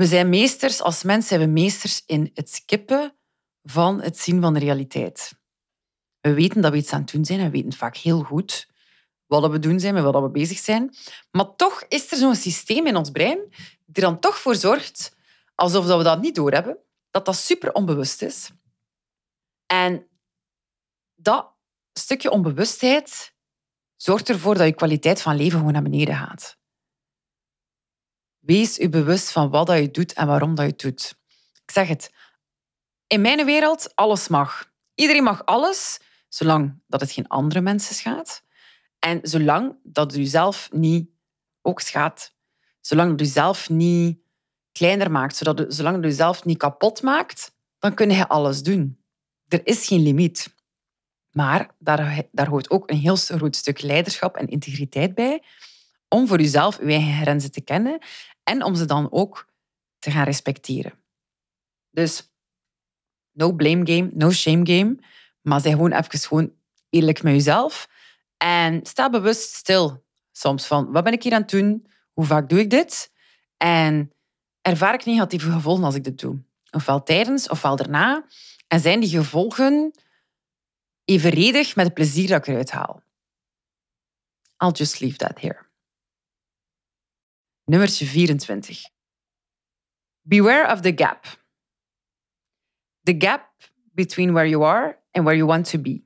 we 0.00 0.06
zijn 0.06 0.28
meesters, 0.28 0.82
als 0.82 1.02
mens 1.02 1.26
zijn 1.26 1.40
we 1.40 1.46
meesters 1.46 2.02
in 2.06 2.30
het 2.34 2.50
skippen 2.50 3.16
van 3.62 4.02
het 4.02 4.18
zien 4.18 4.40
van 4.40 4.54
de 4.54 4.60
realiteit. 4.60 5.32
We 6.20 6.34
weten 6.34 6.60
dat 6.60 6.72
we 6.72 6.78
iets 6.78 6.92
aan 6.92 7.00
het 7.00 7.12
doen 7.12 7.24
zijn 7.24 7.38
en 7.38 7.44
we 7.44 7.50
weten 7.50 7.78
vaak 7.78 7.96
heel 7.96 8.22
goed 8.22 8.68
wat 9.26 9.50
we 9.50 9.58
doen 9.58 9.80
zijn, 9.80 9.94
met 9.94 10.02
wat 10.02 10.22
we 10.22 10.30
bezig 10.30 10.58
zijn. 10.58 10.94
Maar 11.30 11.56
toch 11.56 11.84
is 11.88 12.12
er 12.12 12.16
zo'n 12.16 12.34
systeem 12.34 12.86
in 12.86 12.96
ons 12.96 13.10
brein 13.10 13.38
die 13.86 14.02
dan 14.02 14.20
toch 14.20 14.38
voor 14.38 14.54
zorgt, 14.54 15.16
alsof 15.54 15.86
we 15.86 16.02
dat 16.02 16.20
niet 16.20 16.34
doorhebben, 16.34 16.78
dat 17.10 17.24
dat 17.24 17.36
super 17.36 17.72
onbewust 17.72 18.22
is. 18.22 18.50
En 19.66 20.06
dat 21.14 21.52
stukje 21.92 22.30
onbewustheid 22.30 23.34
zorgt 23.96 24.28
ervoor 24.28 24.54
dat 24.54 24.66
je 24.66 24.74
kwaliteit 24.74 25.22
van 25.22 25.36
leven 25.36 25.58
gewoon 25.58 25.72
naar 25.72 25.82
beneden 25.82 26.16
gaat. 26.16 26.59
Wees 28.40 28.76
je 28.76 28.88
bewust 28.88 29.32
van 29.32 29.50
wat 29.50 29.68
je 29.68 29.90
doet 29.90 30.12
en 30.12 30.26
waarom 30.26 30.54
dat 30.54 30.64
je 30.64 30.70
het 30.70 30.80
doet. 30.80 31.14
Ik 31.64 31.70
zeg 31.70 31.88
het, 31.88 32.10
in 33.06 33.20
mijn 33.20 33.44
wereld, 33.44 33.92
alles 33.94 34.28
mag. 34.28 34.70
Iedereen 34.94 35.22
mag 35.22 35.44
alles, 35.44 36.00
zolang 36.28 36.82
dat 36.86 37.00
het 37.00 37.12
geen 37.12 37.28
andere 37.28 37.60
mensen 37.60 37.94
schaadt. 37.94 38.44
En 38.98 39.18
zolang 39.22 39.76
dat 39.82 40.16
u 40.16 40.24
zelf 40.24 40.68
niet 40.72 41.10
ook 41.62 41.80
schaadt. 41.80 42.34
Zolang 42.80 43.10
dat 43.10 43.20
u 43.20 43.24
zelf 43.24 43.68
niet 43.68 44.18
kleiner 44.72 45.10
maakt, 45.10 45.36
zodat 45.36 45.74
zolang 45.74 45.96
dat 45.96 46.10
u 46.10 46.14
zelf 46.14 46.44
niet 46.44 46.58
kapot 46.58 47.02
maakt, 47.02 47.54
dan 47.78 47.94
kun 47.94 48.10
je 48.10 48.28
alles 48.28 48.62
doen. 48.62 48.98
Er 49.48 49.66
is 49.66 49.86
geen 49.86 50.02
limiet. 50.02 50.54
Maar 51.30 51.74
daar, 51.78 52.22
daar 52.32 52.48
hoort 52.48 52.70
ook 52.70 52.90
een 52.90 52.98
heel 52.98 53.16
groot 53.16 53.56
stuk 53.56 53.80
leiderschap 53.80 54.36
en 54.36 54.48
integriteit 54.48 55.14
bij 55.14 55.42
om 56.08 56.26
voor 56.26 56.40
jezelf 56.40 56.78
uw 56.78 56.88
eigen 56.88 57.20
grenzen 57.20 57.52
te 57.52 57.60
kennen 57.60 57.98
en 58.42 58.64
om 58.64 58.74
ze 58.74 58.84
dan 58.84 59.12
ook 59.12 59.46
te 59.98 60.10
gaan 60.10 60.24
respecteren. 60.24 60.92
Dus 61.90 62.32
no 63.32 63.52
blame 63.52 63.92
game, 63.92 64.10
no 64.12 64.30
shame 64.30 64.66
game, 64.66 64.98
maar 65.40 65.60
zij 65.60 65.70
gewoon 65.70 65.92
even 65.92 66.18
gewoon 66.18 66.52
eerlijk 66.90 67.22
met 67.22 67.32
jezelf 67.32 67.88
en 68.36 68.86
sta 68.86 69.10
bewust 69.10 69.54
stil 69.54 70.04
soms 70.32 70.66
van 70.66 70.92
wat 70.92 71.04
ben 71.04 71.12
ik 71.12 71.22
hier 71.22 71.32
aan 71.32 71.40
het 71.40 71.50
doen, 71.50 71.86
hoe 72.12 72.24
vaak 72.24 72.48
doe 72.48 72.58
ik 72.58 72.70
dit 72.70 73.12
en 73.56 74.12
ervaar 74.62 74.94
ik 74.94 75.04
negatieve 75.04 75.50
gevolgen 75.50 75.84
als 75.84 75.94
ik 75.94 76.04
dit 76.04 76.20
doe. 76.20 76.42
Ofwel 76.70 77.02
tijdens, 77.02 77.48
ofwel 77.48 77.76
daarna. 77.76 78.24
En 78.68 78.80
zijn 78.80 79.00
die 79.00 79.08
gevolgen 79.08 79.92
evenredig 81.04 81.76
met 81.76 81.84
het 81.84 81.94
plezier 81.94 82.28
dat 82.28 82.38
ik 82.38 82.46
eruit 82.46 82.70
haal? 82.70 83.02
I'll 84.58 84.72
just 84.72 85.00
leave 85.00 85.16
that 85.16 85.40
here. 85.40 85.69
Nummertje 87.70 88.06
24. 88.06 88.90
Beware 90.20 90.72
of 90.72 90.80
the 90.80 90.92
gap. 90.96 91.24
The 93.02 93.14
gap 93.18 93.50
between 93.94 94.32
where 94.32 94.48
you 94.48 94.64
are 94.64 94.98
and 95.10 95.24
where 95.24 95.36
you 95.36 95.48
want 95.48 95.70
to 95.70 95.78
be. 95.78 96.02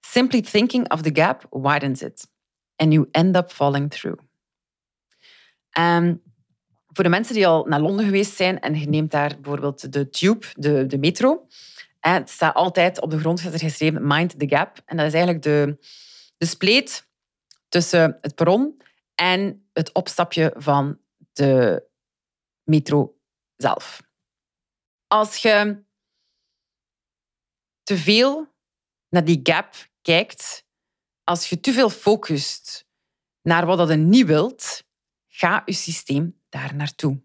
Simply 0.00 0.40
thinking 0.40 0.90
of 0.90 1.02
the 1.02 1.10
gap 1.10 1.46
widens 1.50 2.02
it, 2.02 2.26
and 2.76 2.92
you 2.92 3.08
end 3.10 3.36
up 3.36 3.52
falling 3.52 3.90
through. 3.90 4.18
Um, 5.78 6.22
voor 6.86 7.04
de 7.04 7.10
mensen 7.10 7.34
die 7.34 7.46
al 7.46 7.64
naar 7.64 7.80
Londen 7.80 8.04
geweest 8.04 8.36
zijn 8.36 8.60
en 8.60 8.78
je 8.78 8.88
neemt 8.88 9.10
daar 9.10 9.40
bijvoorbeeld 9.40 9.92
de 9.92 10.10
tube, 10.10 10.46
de, 10.54 10.86
de 10.86 10.98
metro, 10.98 11.46
het 12.00 12.30
staat 12.30 12.54
altijd 12.54 13.00
op 13.00 13.10
de 13.10 13.18
grond 13.18 13.40
geschreven 13.40 14.06
Mind 14.06 14.38
the 14.38 14.48
Gap. 14.48 14.82
En 14.84 14.96
dat 14.96 15.06
is 15.06 15.12
eigenlijk 15.12 15.42
de, 15.42 15.78
de 16.36 16.46
spleet 16.46 17.08
tussen 17.68 18.18
het 18.20 18.34
perron 18.34 18.82
en 19.14 19.67
het 19.78 19.92
opstapje 19.92 20.54
van 20.56 21.00
de 21.32 21.82
metro 22.62 23.20
zelf. 23.56 24.02
Als 25.06 25.36
je 25.36 25.84
te 27.82 27.96
veel 27.96 28.54
naar 29.08 29.24
die 29.24 29.40
gap 29.42 29.74
kijkt, 30.02 30.66
als 31.24 31.48
je 31.48 31.60
te 31.60 31.72
veel 31.72 31.90
focust 31.90 32.86
naar 33.42 33.66
wat 33.66 33.88
je 33.88 33.94
niet 33.94 34.26
wilt, 34.26 34.84
ga 35.26 35.62
je 35.64 35.72
systeem 35.72 36.42
daar 36.48 36.74
naartoe. 36.74 37.22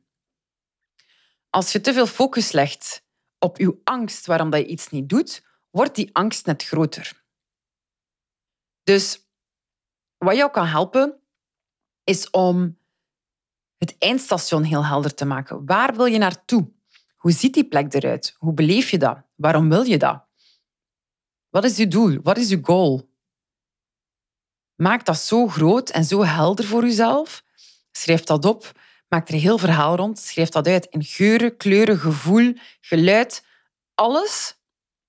Als 1.49 1.71
je 1.71 1.81
te 1.81 1.93
veel 1.93 2.07
focus 2.07 2.51
legt 2.51 3.05
op 3.39 3.57
je 3.57 3.81
angst 3.83 4.25
waarom 4.25 4.49
dat 4.49 4.59
je 4.59 4.67
iets 4.67 4.89
niet 4.89 5.09
doet, 5.09 5.43
wordt 5.69 5.95
die 5.95 6.15
angst 6.15 6.45
net 6.45 6.63
groter. 6.63 7.25
Dus 8.83 9.27
wat 10.17 10.35
jou 10.35 10.51
kan 10.51 10.65
helpen, 10.65 11.22
is 12.03 12.29
om 12.29 12.77
het 13.77 13.95
eindstation 13.99 14.63
heel 14.63 14.85
helder 14.85 15.13
te 15.13 15.25
maken. 15.25 15.65
Waar 15.65 15.95
wil 15.95 16.05
je 16.05 16.17
naartoe? 16.17 16.71
Hoe 17.15 17.31
ziet 17.31 17.53
die 17.53 17.67
plek 17.67 17.93
eruit? 17.93 18.35
Hoe 18.37 18.53
beleef 18.53 18.89
je 18.89 18.97
dat? 18.97 19.17
Waarom 19.35 19.69
wil 19.69 19.83
je 19.83 19.97
dat? 19.97 20.23
Wat 21.49 21.63
is 21.63 21.77
je 21.77 21.87
doel? 21.87 22.19
Wat 22.23 22.37
is 22.37 22.49
je 22.49 22.59
goal? 22.61 23.09
Maak 24.75 25.05
dat 25.05 25.17
zo 25.17 25.47
groot 25.47 25.89
en 25.89 26.03
zo 26.03 26.23
helder 26.23 26.65
voor 26.65 26.83
jezelf. 26.83 27.43
Schrijf 27.91 28.23
dat 28.23 28.45
op. 28.45 28.71
Maak 29.07 29.27
er 29.27 29.33
een 29.33 29.39
heel 29.39 29.57
verhaal 29.57 29.95
rond. 29.95 30.19
Schrijf 30.19 30.49
dat 30.49 30.67
uit 30.67 30.85
in 30.85 31.03
geuren, 31.03 31.57
kleuren, 31.57 31.97
gevoel, 31.97 32.53
geluid. 32.81 33.45
Alles. 33.95 34.57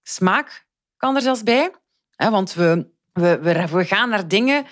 Smaak 0.02 0.66
kan 0.96 1.16
er 1.16 1.22
zelfs 1.22 1.42
bij. 1.42 1.74
Want 2.16 2.52
we, 2.52 2.90
we, 3.12 3.66
we 3.70 3.84
gaan 3.84 4.08
naar 4.08 4.28
dingen 4.28 4.66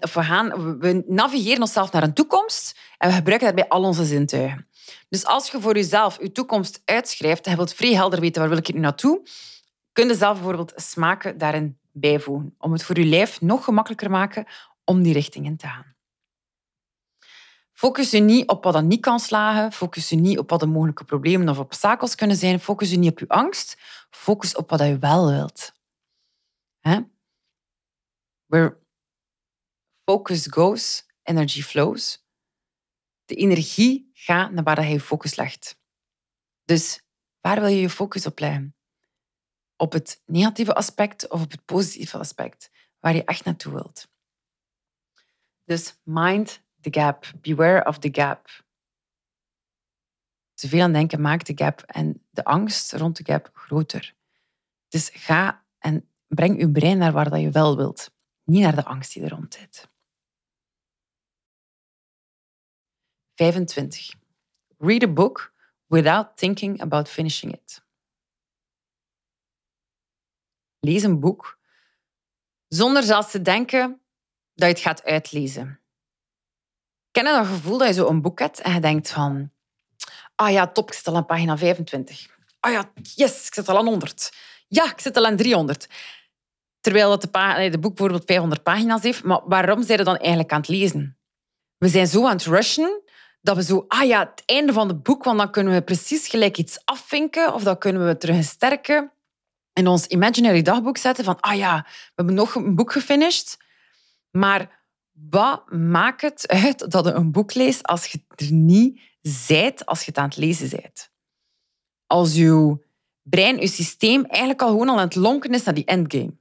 Of 0.00 0.14
we, 0.14 0.22
gaan, 0.22 0.78
we 0.78 1.04
navigeren 1.06 1.60
onszelf 1.60 1.92
naar 1.92 2.02
een 2.02 2.14
toekomst 2.14 2.78
en 2.98 3.08
we 3.08 3.14
gebruiken 3.14 3.46
daarbij 3.46 3.68
al 3.68 3.82
onze 3.82 4.04
zintuigen. 4.04 4.68
Dus 5.08 5.24
als 5.24 5.50
je 5.50 5.60
voor 5.60 5.74
jezelf 5.74 6.18
je 6.20 6.32
toekomst 6.32 6.82
uitschrijft 6.84 7.44
en 7.44 7.50
je 7.50 7.56
wilt 7.56 7.74
vrij 7.74 7.94
helder 7.94 8.20
weten 8.20 8.40
waar 8.40 8.50
wil 8.50 8.58
ik 8.58 8.74
nu 8.74 8.80
naartoe, 8.80 9.22
kun 9.92 10.08
je 10.08 10.14
zelf 10.14 10.34
bijvoorbeeld 10.34 10.72
smaken 10.76 11.38
daarin 11.38 11.78
bijvoegen. 11.92 12.54
Om 12.58 12.72
het 12.72 12.84
voor 12.84 12.98
je 12.98 13.04
lijf 13.04 13.40
nog 13.40 13.64
gemakkelijker 13.64 14.10
maken 14.10 14.46
om 14.84 15.02
die 15.02 15.12
richting 15.12 15.46
in 15.46 15.56
te 15.56 15.66
gaan. 15.66 15.94
Focus 17.72 18.10
je 18.10 18.20
niet 18.20 18.48
op 18.48 18.64
wat 18.64 18.72
dan 18.72 18.86
niet 18.86 19.00
kan 19.00 19.20
slagen. 19.20 19.72
Focus 19.72 20.08
je 20.08 20.16
niet 20.16 20.38
op 20.38 20.50
wat 20.50 20.60
de 20.60 20.66
mogelijke 20.66 21.04
problemen 21.04 21.48
of 21.48 21.58
obstakels 21.58 22.14
kunnen 22.14 22.36
zijn. 22.36 22.60
Focus 22.60 22.90
je 22.90 22.96
niet 22.96 23.10
op 23.10 23.18
je 23.18 23.28
angst. 23.28 23.76
Focus 24.10 24.56
op 24.56 24.70
wat 24.70 24.80
je 24.80 24.98
wel 24.98 25.30
wilt. 25.30 25.72
Hè? 26.80 27.00
Focus 30.10 30.46
goes, 30.46 31.06
energy 31.22 31.62
flows. 31.62 32.24
De 33.24 33.34
energie 33.34 34.10
gaat 34.12 34.50
naar 34.50 34.64
waar 34.64 34.88
je 34.88 35.00
focus 35.00 35.34
legt. 35.34 35.78
Dus 36.64 37.02
waar 37.40 37.60
wil 37.60 37.68
je 37.68 37.80
je 37.80 37.90
focus 37.90 38.26
op 38.26 38.38
leggen? 38.38 38.76
Op 39.76 39.92
het 39.92 40.22
negatieve 40.26 40.74
aspect 40.74 41.28
of 41.28 41.42
op 41.42 41.50
het 41.50 41.64
positieve 41.64 42.18
aspect, 42.18 42.70
waar 42.98 43.14
je 43.14 43.24
echt 43.24 43.44
naartoe 43.44 43.72
wilt. 43.72 44.08
Dus 45.64 46.00
mind 46.02 46.62
the 46.80 47.00
gap, 47.00 47.32
beware 47.40 47.84
of 47.86 47.98
the 47.98 48.08
gap. 48.12 48.64
Te 50.54 50.68
veel 50.68 50.82
aan 50.82 50.92
denken 50.92 51.20
maakt 51.20 51.46
de 51.46 51.64
gap 51.64 51.80
en 51.80 52.26
de 52.30 52.44
angst 52.44 52.92
rond 52.92 53.16
de 53.16 53.24
gap 53.32 53.50
groter. 53.52 54.14
Dus 54.88 55.08
ga 55.08 55.66
en 55.78 56.10
breng 56.26 56.60
je 56.60 56.70
brein 56.70 56.98
naar 56.98 57.12
waar 57.12 57.30
dat 57.30 57.40
je 57.40 57.50
wel 57.50 57.76
wilt, 57.76 58.10
niet 58.44 58.62
naar 58.62 58.74
de 58.74 58.84
angst 58.84 59.12
die 59.12 59.22
er 59.22 59.30
rond 59.30 59.54
zit. 59.54 59.94
25. 63.36 64.14
Read 64.78 65.02
a 65.02 65.08
book 65.08 65.52
without 65.86 66.36
thinking 66.36 66.80
about 66.80 67.08
finishing 67.08 67.52
it. 67.52 67.82
Lees 70.80 71.02
een 71.02 71.20
boek 71.20 71.58
zonder 72.68 73.02
zelfs 73.02 73.30
te 73.30 73.42
denken 73.42 74.00
dat 74.54 74.68
je 74.68 74.74
het 74.74 74.82
gaat 74.82 75.04
uitlezen. 75.04 75.80
Ken 77.10 77.26
je 77.26 77.32
dat 77.32 77.46
gevoel 77.46 77.78
dat 77.78 77.88
je 77.88 77.94
zo 77.94 78.08
een 78.08 78.22
boek 78.22 78.38
hebt 78.38 78.60
en 78.60 78.72
je 78.72 78.80
denkt 78.80 79.10
van... 79.10 79.50
Ah 80.34 80.52
ja, 80.52 80.66
top, 80.66 80.88
ik 80.88 80.94
zit 80.94 81.06
al 81.06 81.16
aan 81.16 81.26
pagina 81.26 81.58
25. 81.58 82.26
Ah 82.60 82.72
ja, 82.72 82.90
yes, 83.02 83.46
ik 83.46 83.54
zit 83.54 83.68
al 83.68 83.78
aan 83.78 83.86
100. 83.86 84.32
Ja, 84.68 84.84
ik 84.90 85.00
zit 85.00 85.16
al 85.16 85.26
aan 85.26 85.36
300. 85.36 85.88
Terwijl 86.80 87.08
dat 87.08 87.22
de, 87.22 87.78
boek 87.80 87.94
bijvoorbeeld 87.94 88.26
500 88.26 88.62
pagina's 88.62 89.02
heeft. 89.02 89.24
Maar 89.24 89.40
waarom 89.44 89.82
zijn 89.82 89.98
we 89.98 90.04
dan 90.04 90.16
eigenlijk 90.16 90.52
aan 90.52 90.60
het 90.60 90.68
lezen? 90.68 91.18
We 91.78 91.88
zijn 91.88 92.06
zo 92.06 92.24
aan 92.24 92.36
het 92.36 92.44
rushen 92.44 93.02
dat 93.46 93.56
we 93.56 93.62
zo, 93.62 93.84
ah 93.88 94.06
ja, 94.06 94.18
het 94.18 94.42
einde 94.44 94.72
van 94.72 94.88
het 94.88 95.02
boek, 95.02 95.24
want 95.24 95.38
dan 95.38 95.50
kunnen 95.50 95.72
we 95.72 95.82
precies 95.82 96.28
gelijk 96.28 96.58
iets 96.58 96.84
afvinken 96.84 97.54
of 97.54 97.62
dan 97.62 97.78
kunnen 97.78 98.06
we 98.06 98.16
terug 98.16 98.44
sterken 98.44 99.12
in 99.72 99.86
ons 99.86 100.06
imaginary 100.06 100.62
dagboek 100.62 100.96
zetten 100.96 101.24
van, 101.24 101.40
ah 101.40 101.56
ja, 101.56 101.82
we 101.82 102.12
hebben 102.14 102.34
nog 102.34 102.54
een 102.54 102.74
boek 102.74 102.92
gefinished. 102.92 103.56
Maar 104.30 104.84
wat 105.12 105.70
maakt 105.70 106.20
het 106.20 106.48
uit 106.48 106.90
dat 106.90 107.04
je 107.04 107.12
een 107.12 107.32
boek 107.32 107.54
leest 107.54 107.86
als 107.86 108.06
je 108.06 108.20
er 108.34 108.52
niet 108.52 109.00
zijt, 109.20 109.86
als 109.86 110.00
je 110.00 110.06
het 110.06 110.18
aan 110.18 110.28
het 110.28 110.36
lezen 110.36 110.70
bent? 110.70 111.12
Als 112.06 112.34
je 112.34 112.84
brein, 113.22 113.60
je 113.60 113.68
systeem 113.68 114.24
eigenlijk 114.24 114.62
al 114.62 114.68
gewoon 114.68 114.88
al 114.88 114.98
aan 114.98 115.04
het 115.04 115.14
lonken 115.14 115.54
is 115.54 115.64
naar 115.64 115.74
die 115.74 115.84
endgame. 115.84 116.36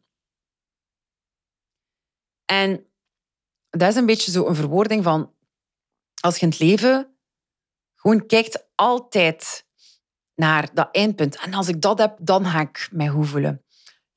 En 2.46 2.86
dat 3.70 3.90
is 3.90 3.96
een 3.96 4.06
beetje 4.06 4.32
zo 4.32 4.46
een 4.48 4.56
verwoording 4.56 5.04
van 5.04 5.35
als 6.25 6.36
je 6.36 6.41
in 6.41 6.50
het 6.50 6.60
leven 6.60 7.17
gewoon 7.96 8.25
kijkt 8.25 8.65
altijd 8.75 9.65
naar 10.36 10.70
dat 10.74 10.89
eindpunt. 10.91 11.36
En 11.36 11.53
als 11.53 11.67
ik 11.67 11.82
dat 11.82 11.98
heb, 11.98 12.17
dan 12.22 12.46
ga 12.46 12.60
ik 12.60 12.89
mij 12.91 13.08
goed 13.08 13.27
voelen. 13.27 13.63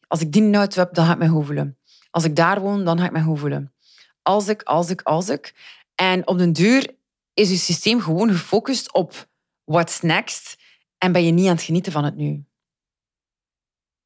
Als 0.06 0.20
ik 0.20 0.32
die 0.32 0.54
auto 0.54 0.80
heb, 0.80 0.94
dan 0.94 1.06
ga 1.06 1.12
ik 1.12 1.18
mij 1.18 1.28
goed 1.28 1.46
voelen. 1.46 1.78
Als 2.10 2.24
ik 2.24 2.36
daar 2.36 2.60
woon, 2.60 2.84
dan 2.84 2.98
ga 2.98 3.04
ik 3.04 3.12
mij 3.12 3.22
goed 3.22 3.38
voelen. 3.38 3.74
Als 4.22 4.48
ik, 4.48 4.62
als 4.62 4.90
ik, 4.90 5.02
als 5.02 5.28
ik. 5.28 5.54
En 5.94 6.26
op 6.26 6.38
den 6.38 6.52
duur 6.52 6.96
is 7.34 7.50
je 7.50 7.56
systeem 7.56 8.00
gewoon 8.00 8.30
gefocust 8.30 8.92
op 8.92 9.28
what's 9.64 10.00
next 10.00 10.56
en 10.98 11.12
ben 11.12 11.24
je 11.24 11.32
niet 11.32 11.46
aan 11.46 11.54
het 11.54 11.62
genieten 11.62 11.92
van 11.92 12.04
het 12.04 12.16
nu. 12.16 12.44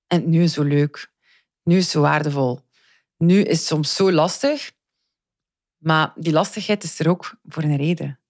En 0.07 0.21
het 0.21 0.27
nu 0.27 0.43
is 0.43 0.53
zo 0.53 0.63
leuk. 0.63 1.13
Nu 1.63 1.77
is 1.77 1.91
zo 1.91 2.01
waardevol. 2.01 2.61
Nu 3.17 3.43
is 3.43 3.59
het 3.59 3.67
soms 3.67 3.95
zo 3.95 4.13
lastig, 4.13 4.73
maar 5.83 6.13
die 6.17 6.33
lastigheid 6.33 6.83
is 6.83 6.99
er 6.99 7.09
ook 7.09 7.37
voor 7.45 7.63
een 7.63 7.77
reden. 7.77 8.21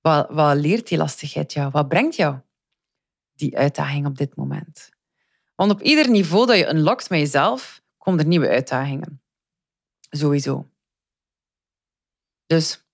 Wat, 0.00 0.30
wat 0.30 0.56
leert 0.56 0.88
die 0.88 0.98
lastigheid 0.98 1.52
jou? 1.52 1.70
Wat 1.70 1.88
brengt 1.88 2.16
jou 2.16 2.38
die 3.34 3.56
uitdaging 3.56 4.06
op 4.06 4.16
dit 4.16 4.36
moment? 4.36 4.90
Want 5.54 5.70
op 5.70 5.80
ieder 5.80 6.10
niveau 6.10 6.46
dat 6.46 6.56
je 6.56 6.68
unlockt 6.68 7.10
met 7.10 7.18
jezelf, 7.18 7.82
komen 7.98 8.20
er 8.20 8.26
nieuwe 8.26 8.48
uitdagingen. 8.48 9.22
Sowieso. 10.10 10.70
Dus 12.46 12.84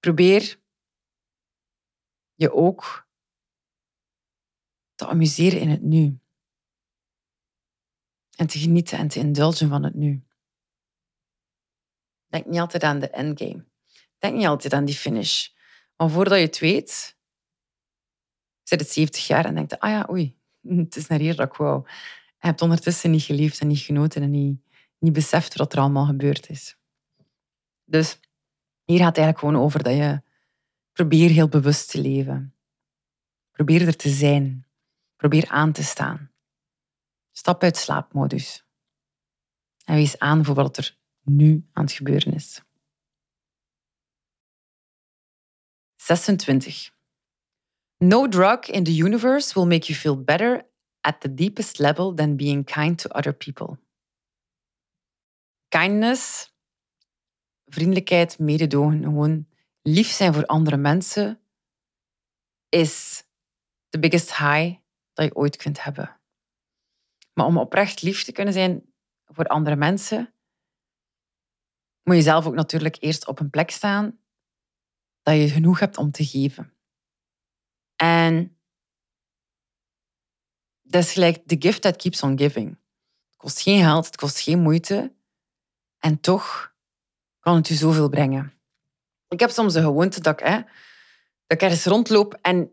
probeer 0.00 0.58
je 2.34 2.52
ook 2.52 3.06
te 4.94 5.06
amuseren 5.06 5.60
in 5.60 5.68
het 5.68 5.82
nu. 5.82 6.18
En 8.36 8.46
te 8.46 8.58
genieten 8.58 8.98
en 8.98 9.08
te 9.08 9.18
indulgen 9.18 9.68
van 9.68 9.82
het 9.82 9.94
nu. 9.94 10.22
Denk 12.32 12.46
niet 12.46 12.60
altijd 12.60 12.82
aan 12.82 12.98
de 12.98 13.10
endgame. 13.10 13.64
Denk 14.18 14.34
niet 14.34 14.46
altijd 14.46 14.72
aan 14.72 14.84
die 14.84 14.94
finish. 14.94 15.48
Want 15.96 16.12
voordat 16.12 16.38
je 16.38 16.44
het 16.44 16.58
weet, 16.58 17.16
zit 18.62 18.80
het 18.80 18.90
70 18.90 19.26
jaar 19.26 19.44
en 19.44 19.54
denkt, 19.54 19.78
ah 19.78 19.90
ja, 19.90 20.06
oei, 20.10 20.38
het 20.84 20.96
is 20.96 21.06
naar 21.06 21.18
hier 21.18 21.36
dat 21.36 21.46
ik 21.46 21.54
wou. 21.54 21.82
Je 22.38 22.46
hebt 22.46 22.62
ondertussen 22.62 23.10
niet 23.10 23.22
geleefd 23.22 23.60
en 23.60 23.66
niet 23.66 23.78
genoten 23.78 24.22
en 24.22 24.30
niet, 24.30 24.60
niet 24.98 25.12
beseft 25.12 25.56
wat 25.56 25.72
er 25.72 25.78
allemaal 25.78 26.06
gebeurd 26.06 26.48
is. 26.48 26.76
Dus 27.84 28.20
hier 28.84 28.98
gaat 28.98 29.16
het 29.16 29.16
eigenlijk 29.16 29.38
gewoon 29.38 29.64
over 29.64 29.82
dat 29.82 29.94
je 29.94 30.22
probeer 30.92 31.30
heel 31.30 31.48
bewust 31.48 31.90
te 31.90 32.00
leven. 32.00 32.54
Probeer 33.50 33.86
er 33.86 33.96
te 33.96 34.08
zijn. 34.08 34.66
Probeer 35.16 35.48
aan 35.48 35.72
te 35.72 35.82
staan. 35.82 36.30
Stap 37.30 37.62
uit 37.62 37.76
slaapmodus. 37.76 38.66
En 39.84 39.94
wees 39.94 40.18
aan 40.18 40.44
voor 40.44 40.54
wat 40.54 40.76
er 40.76 41.00
nu 41.24 41.68
aan 41.72 41.84
het 41.84 41.92
gebeuren 41.92 42.34
is. 42.34 42.62
26. 45.96 46.90
No 47.98 48.28
drug 48.28 48.70
in 48.70 48.84
the 48.84 48.96
universe 48.96 49.54
will 49.54 49.66
make 49.66 49.86
you 49.86 49.94
feel 49.94 50.24
better 50.24 50.66
at 51.00 51.20
the 51.20 51.34
deepest 51.34 51.78
level 51.78 52.14
than 52.14 52.36
being 52.36 52.64
kind 52.64 52.98
to 52.98 53.08
other 53.08 53.32
people. 53.32 53.78
Kindness, 55.68 56.52
vriendelijkheid, 57.66 58.38
mededogen, 58.38 59.02
gewoon 59.02 59.46
lief 59.82 60.10
zijn 60.10 60.34
voor 60.34 60.46
andere 60.46 60.76
mensen, 60.76 61.40
is 62.68 63.24
the 63.88 63.98
biggest 63.98 64.36
high 64.36 64.78
dat 65.12 65.24
je 65.24 65.34
ooit 65.34 65.56
kunt 65.56 65.82
hebben. 65.82 66.20
Maar 67.32 67.46
om 67.46 67.58
oprecht 67.58 68.02
lief 68.02 68.24
te 68.24 68.32
kunnen 68.32 68.54
zijn 68.54 68.92
voor 69.24 69.46
andere 69.46 69.76
mensen, 69.76 70.31
moet 72.02 72.16
je 72.16 72.22
zelf 72.22 72.46
ook 72.46 72.54
natuurlijk 72.54 72.96
eerst 73.00 73.26
op 73.26 73.40
een 73.40 73.50
plek 73.50 73.70
staan 73.70 74.18
dat 75.22 75.34
je 75.34 75.48
genoeg 75.48 75.78
hebt 75.78 75.96
om 75.96 76.10
te 76.10 76.24
geven. 76.24 76.74
En 77.96 78.56
dat 80.82 81.02
is 81.02 81.12
gelijk 81.12 81.46
the 81.46 81.56
gift 81.58 81.82
that 81.82 81.96
keeps 81.96 82.22
on 82.22 82.38
giving. 82.38 82.68
Het 82.68 83.36
kost 83.36 83.60
geen 83.60 83.82
geld, 83.82 84.06
het 84.06 84.16
kost 84.16 84.40
geen 84.40 84.60
moeite. 84.60 85.14
En 85.98 86.20
toch 86.20 86.74
kan 87.38 87.56
het 87.56 87.68
je 87.68 87.74
zoveel 87.74 88.08
brengen. 88.08 88.52
Ik 89.28 89.40
heb 89.40 89.50
soms 89.50 89.72
de 89.72 89.80
gewoonte 89.80 90.20
dat 90.20 90.40
ik, 90.40 90.46
hè, 90.46 90.56
dat 90.56 90.66
ik 91.46 91.62
ergens 91.62 91.84
rondloop 91.84 92.38
en 92.40 92.72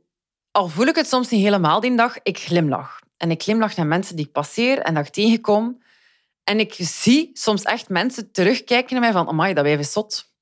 al 0.51 0.67
voel 0.67 0.85
ik 0.85 0.95
het 0.95 1.07
soms 1.07 1.29
niet 1.29 1.41
helemaal 1.41 1.79
die 1.79 1.95
dag, 1.95 2.17
ik 2.23 2.39
glimlach. 2.39 2.99
En 3.17 3.31
ik 3.31 3.43
glimlach 3.43 3.75
naar 3.75 3.87
mensen 3.87 4.15
die 4.15 4.25
ik 4.25 4.31
passeer 4.31 4.79
en 4.79 4.93
dat 4.93 5.05
ik 5.05 5.13
tegenkom. 5.13 5.83
En 6.49 6.59
ik 6.59 6.73
zie 6.77 7.29
soms 7.33 7.63
echt 7.63 7.89
mensen 7.89 8.31
terugkijken 8.31 8.93
naar 8.93 9.01
mij 9.01 9.11
van, 9.11 9.27
amai, 9.27 9.53
dat 9.53 9.63
wijf 9.63 9.79
is 9.79 9.91
zot. 9.91 10.33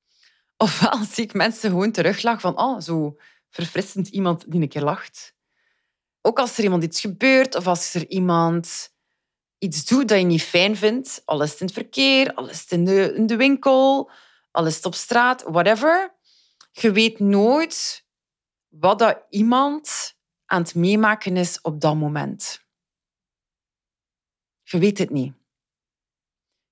Ofwel 0.56 1.04
zie 1.12 1.24
ik 1.24 1.32
mensen 1.32 1.70
gewoon 1.70 1.92
teruglachen 1.92 2.40
van, 2.40 2.58
oh, 2.58 2.80
zo 2.80 3.16
verfrissend 3.50 4.08
iemand 4.08 4.50
die 4.50 4.60
een 4.60 4.68
keer 4.68 4.82
lacht. 4.82 5.34
Ook 6.20 6.38
als 6.38 6.58
er 6.58 6.64
iemand 6.64 6.82
iets 6.82 7.00
gebeurt 7.00 7.54
of 7.54 7.66
als 7.66 7.94
er 7.94 8.08
iemand 8.08 8.94
iets 9.58 9.84
doet 9.84 10.08
dat 10.08 10.18
je 10.18 10.24
niet 10.24 10.42
fijn 10.42 10.76
vindt, 10.76 11.22
al 11.24 11.42
is 11.42 11.50
het 11.50 11.60
in 11.60 11.66
het 11.66 11.74
verkeer, 11.74 12.34
al 12.34 12.48
is 12.48 12.60
het 12.60 12.70
in 12.70 12.84
de, 12.84 13.14
in 13.14 13.26
de 13.26 13.36
winkel, 13.36 14.10
al 14.50 14.66
is 14.66 14.76
het 14.76 14.84
op 14.84 14.94
straat, 14.94 15.42
whatever. 15.42 16.14
Je 16.70 16.92
weet 16.92 17.18
nooit 17.18 18.04
wat 18.68 18.98
dat 18.98 19.22
iemand 19.30 20.14
aan 20.44 20.62
het 20.62 20.74
meemaken 20.74 21.36
is 21.36 21.60
op 21.60 21.80
dat 21.80 21.94
moment. 21.94 22.64
Je 24.62 24.78
weet 24.78 24.98
het 24.98 25.10
niet. 25.10 25.37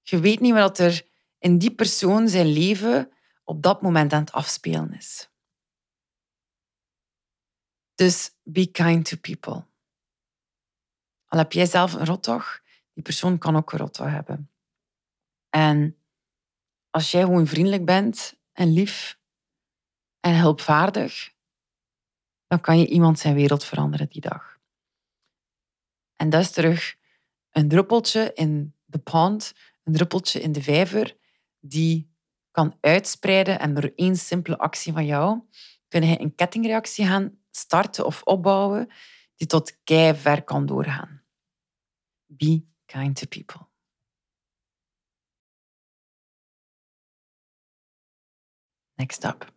Je 0.09 0.21
weet 0.21 0.41
niet 0.41 0.53
wat 0.53 0.79
er 0.79 1.07
in 1.39 1.59
die 1.59 1.75
persoon 1.75 2.29
zijn 2.29 2.47
leven 2.47 3.13
op 3.45 3.63
dat 3.63 3.83
moment 3.83 4.13
aan 4.13 4.21
het 4.21 4.33
afspelen 4.33 4.93
is. 4.93 5.31
Dus 7.95 8.31
be 8.43 8.71
kind 8.71 9.09
to 9.09 9.17
people. 9.17 9.67
Al 11.27 11.39
heb 11.39 11.53
jij 11.53 11.67
zelf 11.67 11.93
een 11.93 12.05
rotdag, 12.05 12.61
die 12.93 13.03
persoon 13.03 13.39
kan 13.39 13.57
ook 13.57 13.73
een 13.73 13.79
rotdag 13.79 14.11
hebben. 14.11 14.51
En 15.49 15.97
als 16.91 17.11
jij 17.11 17.23
gewoon 17.23 17.47
vriendelijk 17.47 17.85
bent 17.85 18.39
en 18.53 18.73
lief 18.73 19.19
en 20.21 20.39
hulpvaardig, 20.39 21.35
dan 22.47 22.61
kan 22.61 22.79
je 22.79 22.87
iemand 22.87 23.19
zijn 23.19 23.35
wereld 23.35 23.65
veranderen 23.65 24.09
die 24.09 24.21
dag. 24.21 24.59
En 26.17 26.31
dat 26.31 26.41
is 26.41 26.51
terug 26.51 26.97
een 27.51 27.69
druppeltje 27.69 28.33
in 28.35 28.75
de 28.85 28.99
pond, 28.99 29.55
een 29.87 29.93
druppeltje 29.93 30.41
in 30.41 30.53
de 30.53 30.63
vijver, 30.63 31.17
die 31.61 32.15
kan 32.51 32.79
uitspreiden 32.81 33.59
en 33.59 33.75
door 33.75 33.93
één 33.95 34.17
simpele 34.17 34.59
actie 34.59 34.93
van 34.93 35.07
jou 35.07 35.41
kun 35.89 36.03
je 36.03 36.21
een 36.21 36.35
kettingreactie 36.35 37.07
gaan 37.07 37.39
starten 37.51 38.07
of 38.07 38.23
opbouwen 38.23 38.89
die 39.37 39.47
tot 39.47 39.83
kei 39.85 40.15
ver 40.15 40.45
kan 40.45 40.67
doorgaan. 40.67 41.23
Be 42.27 42.65
kind 42.85 43.17
to 43.17 43.27
people. 43.27 43.67
Next 48.95 49.25
up. 49.25 49.55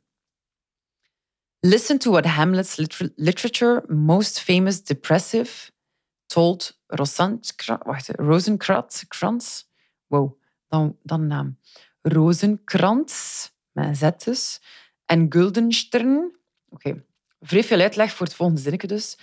Listen 1.59 1.97
to 1.97 2.11
what 2.11 2.25
Hamlet's 2.25 2.77
liter 2.77 3.11
literature 3.15 3.83
most 3.87 4.39
famous 4.39 4.83
depressive 4.83 5.71
told 6.25 6.79
Rosenkrantz. 8.17 9.68
Wow, 10.09 10.41
dan, 10.67 10.97
dan 11.03 11.27
naam. 11.27 11.57
Z 13.93 14.09
dus. 14.23 14.61
En 15.05 15.25
Guldenstern. 15.29 16.17
Oké, 16.69 16.89
okay. 16.89 17.05
vrij 17.39 17.63
veel 17.63 17.79
uitleg 17.79 18.13
voor 18.13 18.25
het 18.25 18.35
volgende 18.35 18.61
zinnetje 18.61 18.87
dus. 18.87 19.17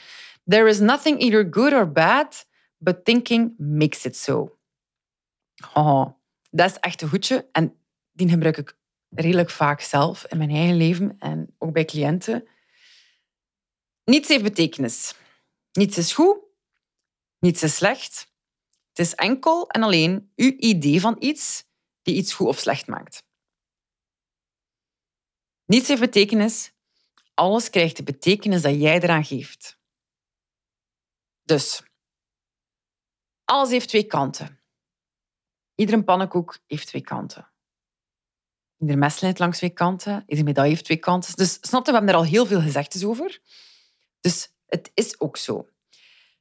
There 0.44 0.68
is 0.68 0.78
nothing 0.78 1.20
either 1.20 1.46
good 1.50 1.72
or 1.72 1.92
bad, 1.92 2.46
but 2.78 3.04
thinking 3.04 3.54
makes 3.58 4.04
it 4.04 4.16
so. 4.16 4.58
Oh, 5.74 6.10
dat 6.50 6.70
is 6.70 6.78
echt 6.78 7.02
een 7.02 7.08
goedje. 7.08 7.48
En 7.52 7.76
die 8.12 8.28
gebruik 8.28 8.56
ik 8.56 8.76
redelijk 9.08 9.50
vaak 9.50 9.80
zelf 9.80 10.24
in 10.26 10.38
mijn 10.38 10.50
eigen 10.50 10.76
leven 10.76 11.16
en 11.18 11.54
ook 11.58 11.72
bij 11.72 11.84
cliënten. 11.84 12.48
Niets 14.04 14.28
heeft 14.28 14.42
betekenis. 14.42 15.14
Niets 15.72 15.98
is 15.98 16.12
goed, 16.12 16.36
niets 17.38 17.62
is 17.62 17.74
slecht. 17.74 18.34
Het 18.96 19.06
is 19.06 19.14
enkel 19.14 19.68
en 19.68 19.82
alleen 19.82 20.32
uw 20.36 20.54
idee 20.56 21.00
van 21.00 21.16
iets 21.18 21.64
die 22.02 22.14
iets 22.14 22.32
goed 22.32 22.46
of 22.46 22.58
slecht 22.58 22.86
maakt. 22.86 23.24
Niets 25.64 25.88
heeft 25.88 26.00
betekenis. 26.00 26.72
Alles 27.34 27.70
krijgt 27.70 27.96
de 27.96 28.02
betekenis 28.02 28.62
dat 28.62 28.80
jij 28.80 29.00
eraan 29.00 29.24
geeft. 29.24 29.78
Dus, 31.42 31.82
alles 33.44 33.70
heeft 33.70 33.88
twee 33.88 34.04
kanten. 34.04 34.60
Iedere 35.74 36.04
pannenkoek 36.04 36.58
heeft 36.66 36.86
twee 36.86 37.02
kanten. 37.02 37.52
Ieder 38.78 38.98
mes 38.98 39.20
leidt 39.20 39.38
langs 39.38 39.58
twee 39.58 39.70
kanten. 39.70 40.22
Iedere 40.26 40.46
medaille 40.46 40.70
heeft 40.70 40.84
twee 40.84 40.98
kanten. 40.98 41.36
Dus 41.36 41.58
snap 41.60 41.86
je, 41.86 41.90
we 41.90 41.96
hebben 41.96 42.14
er 42.14 42.20
al 42.20 42.26
heel 42.26 42.46
veel 42.46 42.60
gezegd 42.60 43.04
over. 43.04 43.40
Dus 44.20 44.52
het 44.66 44.90
is 44.94 45.20
ook 45.20 45.36
zo. 45.36 45.68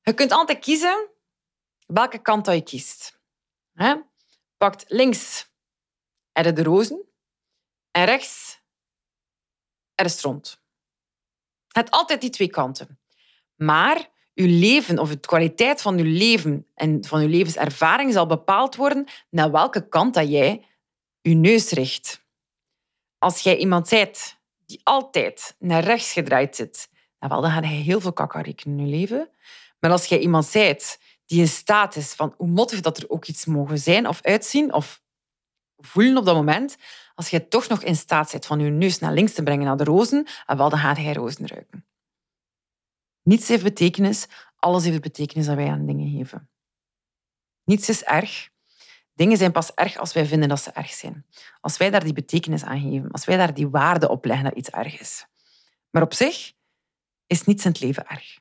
Je 0.02 0.14
kunt 0.14 0.32
altijd 0.32 0.60
kiezen 0.60 1.10
welke 1.86 2.22
kant 2.22 2.46
dat 2.46 2.56
je 2.56 2.64
kiest. 2.64 3.20
pakt 4.58 4.86
links 4.88 5.50
er 6.32 6.56
de 6.56 6.64
rozen 6.64 7.06
en 7.92 8.06
rechts 8.06 8.62
er 9.96 10.10
stront. 10.10 10.64
Het 11.68 11.92
altijd 11.92 12.22
die 12.22 12.30
twee 12.30 12.50
kanten. 12.50 13.00
Maar 13.56 14.10
uw 14.34 14.60
leven 14.60 15.00
of 15.00 15.10
de 15.10 15.20
kwaliteit 15.20 15.82
van 15.82 15.98
uw 15.98 16.18
leven 16.18 16.68
en 16.74 17.06
van 17.06 17.20
uw 17.20 17.28
levenservaring 17.28 18.14
zal 18.14 18.26
bepaald 18.26 18.76
worden 18.76 19.08
naar 19.30 19.52
welke 19.52 19.88
kant 19.88 20.14
dat 20.14 20.30
jij 20.30 20.66
je 21.22 21.36
neus 21.36 21.72
richt. 21.72 22.24
Als 23.18 23.40
jij 23.40 23.58
iemand 23.58 23.90
bent 23.90 24.40
die 24.66 24.82
altijd 24.84 25.56
naar 25.60 25.84
rechts 25.84 26.14
gedraaid 26.14 26.56
zit, 26.56 26.90
dan, 27.20 27.30
wel, 27.30 27.42
dan 27.42 27.52
ga 27.52 27.60
je 27.60 27.68
heel 27.68 28.02
veel 28.02 28.14
kakarieken 28.14 28.80
in 28.80 28.88
je 28.88 28.98
leven. 28.98 29.30
Maar 29.80 29.92
als 29.92 30.06
jij 30.06 30.20
iemand 30.20 30.52
bent 30.52 30.98
die 31.26 31.42
is 31.42 31.64
van 32.14 32.34
hoe 32.38 32.48
mottig 32.48 32.82
dat 32.82 32.98
er 32.98 33.10
ook 33.10 33.26
iets 33.26 33.46
mogen 33.46 33.80
zijn 33.80 34.08
of 34.08 34.22
uitzien 34.22 34.74
of 34.74 35.04
voelen 35.78 36.18
op 36.18 36.26
dat 36.26 36.36
moment, 36.36 36.78
als 37.16 37.30
jij 37.30 37.40
toch 37.40 37.68
nog 37.68 37.84
in 37.84 37.96
staat 37.96 38.32
bent 38.32 38.46
van 38.46 38.60
je 38.60 38.70
neus 38.70 39.00
naar 39.00 39.14
links 39.14 39.34
te 39.34 39.44
brengen 39.44 39.66
naar 39.66 39.78
de 39.78 39.84
rozen, 39.84 40.28
wel, 40.46 40.70
dan 40.70 40.80
gaat 40.80 40.98
jij 40.98 41.14
rozen 41.14 41.48
ruiken. 41.48 41.86
Niets 43.24 43.48
heeft 43.48 43.64
betekenis, 43.64 44.28
alles 44.56 44.84
heeft 44.84 45.02
betekenis 45.02 45.46
dat 45.46 45.56
wij 45.56 45.70
aan 45.70 45.86
dingen 45.86 46.18
geven. 46.18 46.50
Niets 47.64 47.90
is 47.90 48.04
erg. 48.04 48.50
Dingen 49.14 49.38
zijn 49.38 49.52
pas 49.52 49.74
erg 49.74 49.98
als 49.98 50.14
wij 50.14 50.26
vinden 50.26 50.50
dat 50.50 50.62
ze 50.62 50.72
erg 50.72 50.90
zijn. 50.90 51.26
Als 51.62 51.78
wij 51.78 51.90
daar 51.90 52.04
die 52.04 52.14
betekenis 52.14 52.64
aan 52.64 52.80
geven, 52.80 53.12
als 53.12 53.26
wij 53.26 53.38
daar 53.38 53.54
die 53.54 53.68
waarde 53.68 54.10
op 54.10 54.26
leggen 54.26 54.46
dat 54.46 54.56
iets 54.56 54.70
erg 54.70 55.00
is. 55.00 55.26
Maar 55.90 56.02
op 56.02 56.14
zich 56.14 56.54
is 57.28 57.44
niets 57.44 57.66
in 57.66 57.72
het 57.72 57.80
leven 57.80 58.08
erg. 58.08 58.40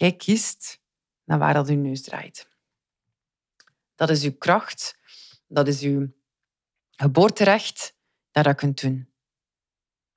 Jij 0.00 0.16
kiest 0.16 0.80
naar 1.24 1.38
waar 1.38 1.54
dat 1.54 1.68
je 1.68 1.74
neus 1.74 2.02
draait. 2.02 2.48
Dat 3.94 4.10
is 4.10 4.22
uw 4.22 4.36
kracht, 4.36 4.98
dat 5.46 5.68
is 5.68 5.82
uw 5.82 6.12
geboorterecht 6.90 7.94
dat 8.30 8.44
je 8.44 8.54
kunt 8.54 8.80
doen. 8.80 9.12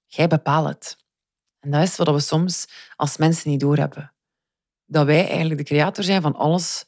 Jij 0.06 0.28
bepaalt 0.28 0.68
het. 0.68 0.98
En 1.60 1.72
dat 1.72 1.82
is 1.82 1.96
wat 1.96 2.08
we 2.08 2.20
soms 2.20 2.68
als 2.96 3.18
mensen 3.18 3.50
niet 3.50 3.60
doorhebben. 3.60 4.14
Dat 4.86 5.06
wij 5.06 5.28
eigenlijk 5.28 5.58
de 5.58 5.66
creator 5.66 6.04
zijn 6.04 6.22
van 6.22 6.36
alles 6.36 6.86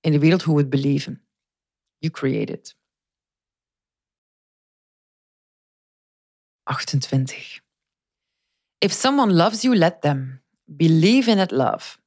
in 0.00 0.12
de 0.12 0.18
wereld 0.18 0.42
hoe 0.42 0.54
we 0.54 0.60
het 0.60 0.70
beleven. 0.70 1.28
You 1.98 2.12
create 2.12 2.52
it. 2.52 2.76
28. 6.62 7.60
If 8.78 8.92
someone 8.92 9.32
loves 9.32 9.60
you, 9.60 9.76
let 9.76 10.00
them. 10.00 10.42
Believe 10.64 11.30
in 11.30 11.36
that 11.36 11.50
love. 11.50 11.98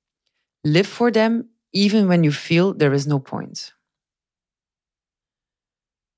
Live 0.65 0.89
for 0.89 1.11
them 1.11 1.49
even 1.69 2.07
when 2.07 2.23
you 2.23 2.31
feel 2.31 2.75
there 2.75 2.93
is 2.93 3.05
no 3.05 3.19
point. 3.19 3.77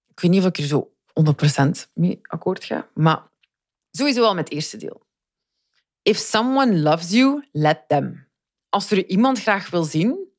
Ik 0.07 0.19
weet 0.19 0.31
niet 0.31 0.41
of 0.41 0.47
ik 0.47 0.57
er 0.57 0.63
zo 0.63 0.95
100% 1.87 1.91
mee 1.93 2.19
akkoord 2.21 2.63
ga, 2.63 2.89
maar 2.93 3.29
sowieso 3.91 4.21
wel 4.21 4.33
met 4.33 4.43
het 4.43 4.53
eerste 4.53 4.77
deel. 4.77 5.05
If 6.01 6.17
someone 6.17 6.77
loves 6.79 7.09
you, 7.11 7.47
let 7.51 7.87
them. 7.87 8.27
Als 8.69 8.91
er 8.91 9.05
iemand 9.05 9.41
graag 9.41 9.69
wil 9.69 9.83
zien, 9.83 10.31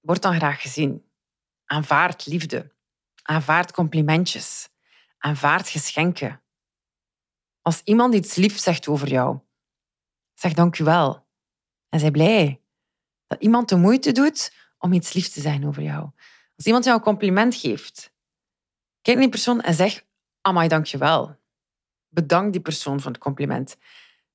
word 0.00 0.22
dan 0.22 0.34
graag 0.34 0.60
gezien. 0.60 1.10
Aanvaard 1.64 2.26
liefde. 2.26 2.74
Aanvaard 3.22 3.72
complimentjes. 3.72 4.68
Aanvaard 5.18 5.68
geschenken. 5.68 6.42
Als 7.62 7.80
iemand 7.84 8.14
iets 8.14 8.34
lief 8.34 8.58
zegt 8.58 8.88
over 8.88 9.08
jou, 9.08 9.38
zeg 10.34 10.52
dank 10.52 10.78
u 10.78 10.84
wel. 10.84 11.23
En 11.94 12.00
zij 12.00 12.10
blij 12.10 12.60
dat 13.26 13.42
iemand 13.42 13.68
de 13.68 13.76
moeite 13.76 14.12
doet 14.12 14.52
om 14.78 14.92
iets 14.92 15.12
lief 15.12 15.28
te 15.28 15.40
zijn 15.40 15.66
over 15.66 15.82
jou. 15.82 16.10
Als 16.56 16.66
iemand 16.66 16.84
jou 16.84 16.96
een 16.96 17.02
compliment 17.04 17.54
geeft, 17.54 18.12
kijk 19.02 19.16
naar 19.16 19.26
die 19.26 19.28
persoon 19.28 19.60
en 19.60 19.74
zeg, 19.74 20.04
amai, 20.40 20.68
dank 20.68 20.86
je 20.86 20.98
wel. 20.98 21.36
Bedank 22.08 22.52
die 22.52 22.60
persoon 22.60 23.00
voor 23.00 23.10
het 23.10 23.20
compliment. 23.20 23.76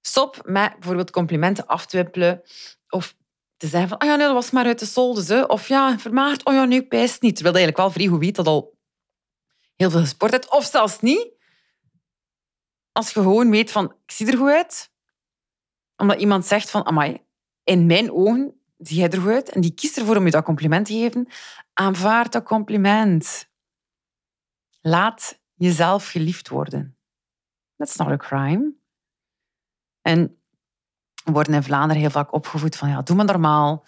Stop 0.02 0.42
met 0.46 0.74
bijvoorbeeld 0.74 1.12
complimenten 1.12 1.68
af 1.68 1.86
te 1.86 1.98
wippelen 1.98 2.42
of 2.90 3.16
te 3.58 3.68
zeggen 3.68 3.90
van, 3.90 4.02
oh 4.02 4.08
ja, 4.08 4.16
nee, 4.16 4.26
dat 4.26 4.36
was 4.36 4.52
maar 4.52 4.66
uit 4.66 4.80
de 4.80 4.86
solde. 4.86 5.48
Of 5.48 5.68
ja, 5.68 6.00
vermaard, 6.00 6.46
oh 6.46 6.54
ja, 6.54 6.66
nee, 6.66 6.80
ik 6.80 6.90
pijs 6.90 7.20
niet. 7.20 7.36
Terwijl 7.36 7.56
eigenlijk 7.56 7.96
wel 7.96 8.10
goed 8.10 8.20
weet 8.20 8.36
dat 8.36 8.48
al 8.48 8.78
heel 9.76 9.90
veel 9.90 10.00
gesport 10.00 10.32
hebt. 10.32 10.50
Of 10.50 10.66
zelfs 10.66 11.00
niet. 11.00 11.28
Als 12.92 13.12
je 13.12 13.22
gewoon 13.22 13.50
weet 13.50 13.72
van, 13.72 13.96
ik 14.06 14.12
zie 14.12 14.28
er 14.28 14.38
goed 14.38 14.50
uit. 14.50 14.92
Omdat 15.96 16.20
iemand 16.20 16.46
zegt 16.46 16.70
van, 16.70 16.86
amai, 16.86 17.28
in 17.70 17.86
mijn 17.86 18.12
ogen 18.12 18.60
zie 18.78 18.98
jij 18.98 19.10
er 19.10 19.22
goed 19.22 19.32
uit. 19.32 19.50
En 19.50 19.62
die 19.62 19.74
kiest 19.74 19.98
ervoor 19.98 20.16
om 20.16 20.26
je 20.26 20.32
dat 20.32 20.44
compliment 20.44 20.86
te 20.86 20.94
geven. 20.94 21.28
Aanvaard 21.74 22.32
dat 22.32 22.44
compliment. 22.44 23.50
Laat 24.82 25.40
jezelf 25.54 26.10
geliefd 26.10 26.50
worden. 26.50 26.98
That's 27.78 27.96
not 27.96 28.08
a 28.08 28.18
crime. 28.18 28.74
En 30.02 30.40
we 31.24 31.32
worden 31.32 31.54
in 31.54 31.64
Vlaanderen 31.64 32.02
heel 32.02 32.12
vaak 32.12 32.34
opgevoed 32.34 32.76
van 32.76 32.90
ja, 32.90 33.02
doe 33.02 33.16
maar 33.16 33.26
normaal. 33.26 33.86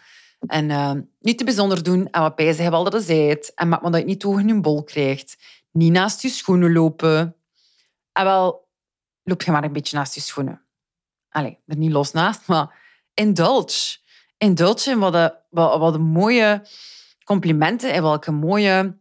En 0.47 0.69
uh, 0.69 0.93
niet 1.19 1.37
te 1.37 1.43
bijzonder 1.43 1.83
doen. 1.83 2.09
En 2.09 2.21
wat 2.21 2.35
bij 2.35 2.53
ze 2.53 2.61
hebben 2.61 2.79
al 2.79 2.89
dat 2.89 3.07
het 3.07 3.53
En 3.53 3.69
maak 3.69 3.81
maar 3.81 3.91
dat 3.91 3.99
je 3.99 4.05
niet 4.05 4.23
hoog 4.23 4.39
in 4.39 4.47
je 4.47 4.61
bol 4.61 4.83
krijgt. 4.83 5.37
Niet 5.71 5.91
naast 5.91 6.21
je 6.21 6.29
schoenen 6.29 6.73
lopen. 6.73 7.35
En 8.11 8.23
wel, 8.23 8.69
loop 9.23 9.41
je 9.41 9.51
maar 9.51 9.63
een 9.63 9.73
beetje 9.73 9.97
naast 9.97 10.15
je 10.15 10.21
schoenen. 10.21 10.61
Allee, 11.29 11.59
er 11.65 11.77
niet 11.77 11.91
los 11.91 12.11
naast, 12.11 12.47
maar 12.47 12.80
indulge. 13.21 13.97
Indulge 14.37 14.89
in 14.89 14.99
wat 14.99 15.13
de, 15.13 15.35
wat, 15.49 15.99
mooie 15.99 16.67
complimenten 17.23 17.93
en 17.93 18.01
welke 18.01 18.31
mooie 18.31 18.99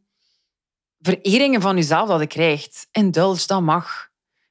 vereringen 1.00 1.60
van 1.60 1.76
jezelf 1.76 2.08
dat 2.08 2.20
je 2.20 2.26
krijgt. 2.26 2.88
Indulge, 2.92 3.46
dat 3.46 3.62
mag. 3.62 4.08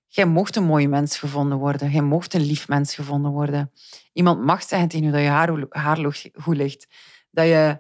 Jij 0.08 0.26
mocht 0.26 0.56
een 0.56 0.64
mooie 0.64 0.88
mens 0.88 1.18
gevonden 1.18 1.58
worden. 1.58 1.92
Jij 1.92 2.02
mocht 2.02 2.34
een 2.34 2.46
lief 2.46 2.68
mens 2.68 2.96
gevonden 2.96 3.32
worden. 3.32 3.72
Iemand 4.14 4.44
mag 4.44 4.64
zeggen 4.64 4.88
tegen 4.88 5.06
je 5.06 5.12
dat 5.12 5.22
je 5.22 5.28
haar, 5.28 5.66
haar 5.70 6.30
goed 6.34 6.56
ligt. 6.56 6.88
Dat 7.32 7.46
je 7.46 7.80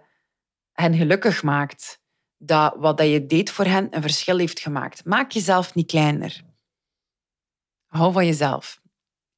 hen 0.72 0.94
gelukkig 0.94 1.44
maakt. 1.44 2.02
Dat 2.38 2.76
wat 2.78 2.98
dat 2.98 3.08
je 3.08 3.26
deed 3.26 3.52
voor 3.52 3.66
hen 3.66 3.88
een 3.96 4.02
verschil 4.02 4.38
heeft 4.38 4.60
gemaakt. 4.60 5.06
Maak 5.06 5.32
jezelf 5.32 5.76
niet 5.76 5.88
kleiner. 5.88 6.42
Hou 7.88 8.14
van 8.14 8.26
jezelf. 8.26 8.82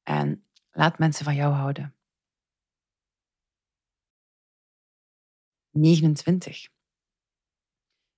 En 0.02 0.44
laat 0.70 0.98
mensen 0.98 1.24
van 1.24 1.34
jou 1.34 1.52
houden. 1.52 1.94
29. 5.72 6.68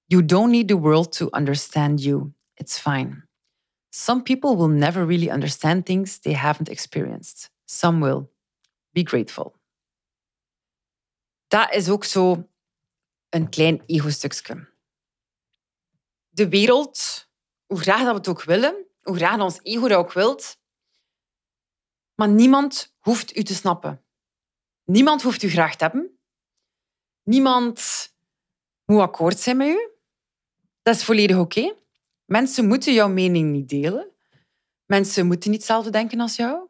You 0.07 0.25
don't 0.25 0.51
need 0.51 0.69
the 0.69 0.77
world 0.77 1.13
to 1.13 1.29
understand 1.33 2.01
you. 2.01 2.35
It's 2.55 2.79
fine. 2.79 3.29
Some 3.91 4.23
people 4.23 4.57
will 4.57 4.69
never 4.69 5.07
really 5.07 5.31
understand 5.31 5.87
things 5.87 6.19
they 6.19 6.35
haven't 6.35 6.69
experienced. 6.69 7.51
Some 7.65 8.01
will. 8.01 8.33
Be 8.91 9.03
grateful. 9.03 9.55
Dat 11.49 11.75
is 11.75 11.89
ook 11.89 12.05
zo 12.05 12.49
een 13.29 13.49
klein 13.49 13.83
ego-stukje. 13.87 14.73
De 16.29 16.49
wereld, 16.49 17.29
hoe 17.67 17.81
graag 17.81 17.99
dat 18.01 18.11
we 18.11 18.17
het 18.17 18.29
ook 18.29 18.43
willen, 18.43 18.87
hoe 19.03 19.17
graag 19.17 19.41
ons 19.41 19.59
ego 19.63 19.89
dat 19.89 19.99
ook 19.99 20.13
wilt, 20.13 20.59
maar 22.15 22.29
niemand 22.29 22.95
hoeft 22.99 23.37
u 23.37 23.43
te 23.43 23.55
snappen. 23.55 24.05
Niemand 24.85 25.23
hoeft 25.23 25.43
u 25.43 25.49
graag 25.49 25.77
te 25.77 25.85
hebben. 25.85 26.14
Niemand 27.25 28.09
moet 28.85 29.01
akkoord 29.01 29.39
zijn 29.39 29.57
met 29.57 29.69
u. 29.69 29.89
Dat 30.83 30.95
is 30.95 31.05
volledig 31.05 31.37
oké. 31.37 31.75
Mensen 32.25 32.67
moeten 32.67 32.93
jouw 32.93 33.09
mening 33.09 33.51
niet 33.51 33.69
delen. 33.69 34.11
Mensen 34.87 35.27
moeten 35.27 35.51
niet 35.51 35.59
hetzelfde 35.59 35.91
denken 35.91 36.21
als 36.21 36.37
jou. 36.37 36.69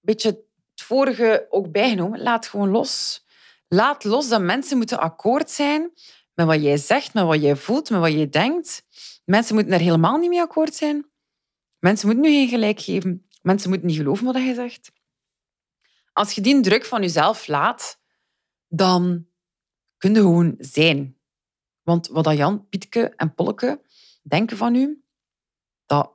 Beetje 0.00 0.28
het 0.28 0.82
vorige 0.82 1.46
ook 1.50 1.70
bijgenomen. 1.70 2.22
Laat 2.22 2.46
gewoon 2.46 2.70
los. 2.70 3.24
Laat 3.68 4.04
los 4.04 4.28
dat 4.28 4.40
mensen 4.40 4.76
moeten 4.76 5.00
akkoord 5.00 5.50
zijn 5.50 5.92
met 6.34 6.46
wat 6.46 6.62
jij 6.62 6.76
zegt, 6.76 7.14
met 7.14 7.24
wat 7.24 7.40
jij 7.40 7.56
voelt, 7.56 7.90
met 7.90 8.00
wat 8.00 8.12
jij 8.12 8.28
denkt. 8.28 8.82
Mensen 9.24 9.54
moeten 9.54 9.72
er 9.72 9.80
helemaal 9.80 10.16
niet 10.16 10.30
mee 10.30 10.40
akkoord 10.40 10.74
zijn. 10.74 11.10
Mensen 11.78 12.06
moeten 12.06 12.24
nu 12.24 12.36
geen 12.36 12.48
gelijk 12.48 12.80
geven. 12.80 13.28
Mensen 13.42 13.68
moeten 13.70 13.88
niet 13.88 13.96
geloven 13.96 14.24
wat 14.24 14.34
hij 14.34 14.54
zegt. 14.54 14.92
Als 16.12 16.32
je 16.32 16.40
die 16.40 16.60
druk 16.60 16.84
van 16.84 17.00
jezelf 17.00 17.46
laat, 17.46 17.99
dan 18.70 19.26
kun 19.96 20.14
je 20.14 20.20
gewoon 20.20 20.54
zijn. 20.58 21.18
Want 21.82 22.08
wat 22.08 22.36
Jan, 22.36 22.68
Pietke 22.68 23.14
en 23.16 23.34
Polke 23.34 23.82
denken 24.22 24.56
van 24.56 24.74
u, 24.74 25.04
dat 25.86 26.12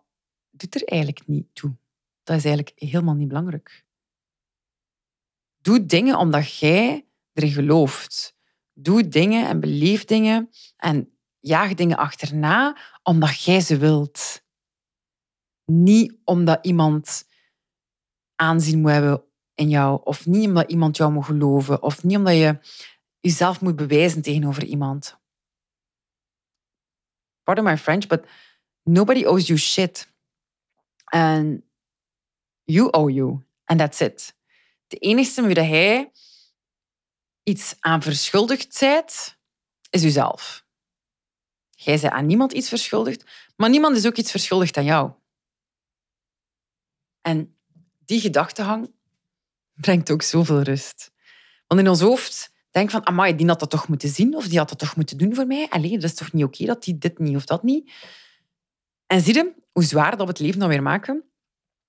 doet 0.50 0.76
er 0.76 0.84
eigenlijk 0.84 1.28
niet 1.28 1.48
toe. 1.54 1.76
Dat 2.24 2.38
is 2.38 2.46
eigenlijk 2.46 2.80
helemaal 2.80 3.13
niet 3.15 3.28
belangrijk. 3.28 3.86
Doe 5.58 5.86
dingen 5.86 6.18
omdat 6.18 6.58
jij 6.58 7.08
erin 7.34 7.52
gelooft. 7.52 8.36
Doe 8.74 9.08
dingen 9.08 9.48
en 9.48 9.60
beleef 9.60 10.06
dingen 10.06 10.50
en 10.78 11.18
jaag 11.39 11.74
dingen 11.74 11.98
achterna 11.98 12.78
omdat 13.04 13.44
jij 13.44 13.62
ze 13.62 13.78
wilt. 13.78 14.44
Niet 15.65 16.18
omdat 16.24 16.65
iemand 16.65 17.28
aanzien 18.36 18.82
moet 18.82 18.91
hebben 18.91 19.24
in 19.56 19.70
jou, 19.70 20.02
of 20.04 20.26
niet 20.26 20.48
omdat 20.48 20.70
iemand 20.70 20.98
jou 20.98 21.12
moet 21.12 21.26
geloven, 21.26 21.82
of 21.82 22.04
niet 22.04 22.18
omdat 22.18 22.34
je 22.34 22.60
jezelf 23.20 23.62
moet 23.62 23.76
bewijzen 23.76 24.22
tegenover 24.22 24.63
iemand. 24.63 25.18
Pardon 27.44 27.65
my 27.65 27.78
French, 27.78 28.08
but 28.08 28.26
nobody 28.84 29.26
owes 29.26 29.48
you 29.48 29.60
shit. 29.60 30.13
And 31.06 31.62
you 32.63 32.89
owe 32.91 33.13
you. 33.13 33.44
And 33.65 33.80
that's 33.80 34.00
it. 34.00 34.36
De 34.88 34.98
enige 34.98 35.46
wie 35.46 35.60
hij 35.60 36.12
iets 37.44 37.76
aan 37.80 38.02
verschuldigd 38.02 38.80
bent, 38.80 39.38
is 39.89 40.02
jezelf. 40.02 40.65
Jij 41.70 42.00
bent 42.00 42.13
aan 42.13 42.26
niemand 42.26 42.54
iets 42.54 42.70
verschuldigd, 42.70 43.52
maar 43.56 43.70
niemand 43.70 43.98
is 43.98 44.06
ook 44.06 44.15
iets 44.15 44.32
verschuldigd 44.32 44.78
aan 44.78 44.84
jou. 44.84 45.12
En 47.22 47.58
die 48.06 48.20
gedachtegang 48.20 48.94
brengt 49.76 50.12
ook 50.12 50.22
zoveel 50.22 50.62
rust. 50.62 51.12
Want 51.68 51.82
in 51.82 51.90
ons 51.90 52.02
hoofd 52.02 52.54
denk 52.72 52.90
van, 52.90 53.06
amai, 53.06 53.36
die 53.36 53.48
had 53.48 53.60
dat 53.60 53.70
toch 53.70 53.88
moeten 53.88 54.10
zien 54.10 54.36
of 54.36 54.48
die 54.48 54.58
had 54.58 54.70
dat 54.70 54.80
toch 54.80 54.96
moeten 54.96 55.18
doen 55.18 55.36
voor 55.36 55.48
mij. 55.48 55.68
Allee, 55.70 55.92
dat 55.92 56.04
is 56.04 56.16
toch 56.16 56.34
niet 56.34 56.44
oké 56.44 56.66
dat 56.66 56.84
die 56.84 56.98
dit 56.98 57.20
niet 57.20 57.36
of 57.36 57.46
dat 57.46 57.64
niet. 57.64 57.92
En 59.06 59.22
zie 59.22 59.34
je 59.34 59.54
hoe 59.72 59.84
zwaar 59.84 60.12
dat 60.12 60.20
we 60.20 60.26
het 60.26 60.40
leven 60.40 60.60
dan 60.60 60.70
weer 60.70 60.82
maken? 60.82 61.24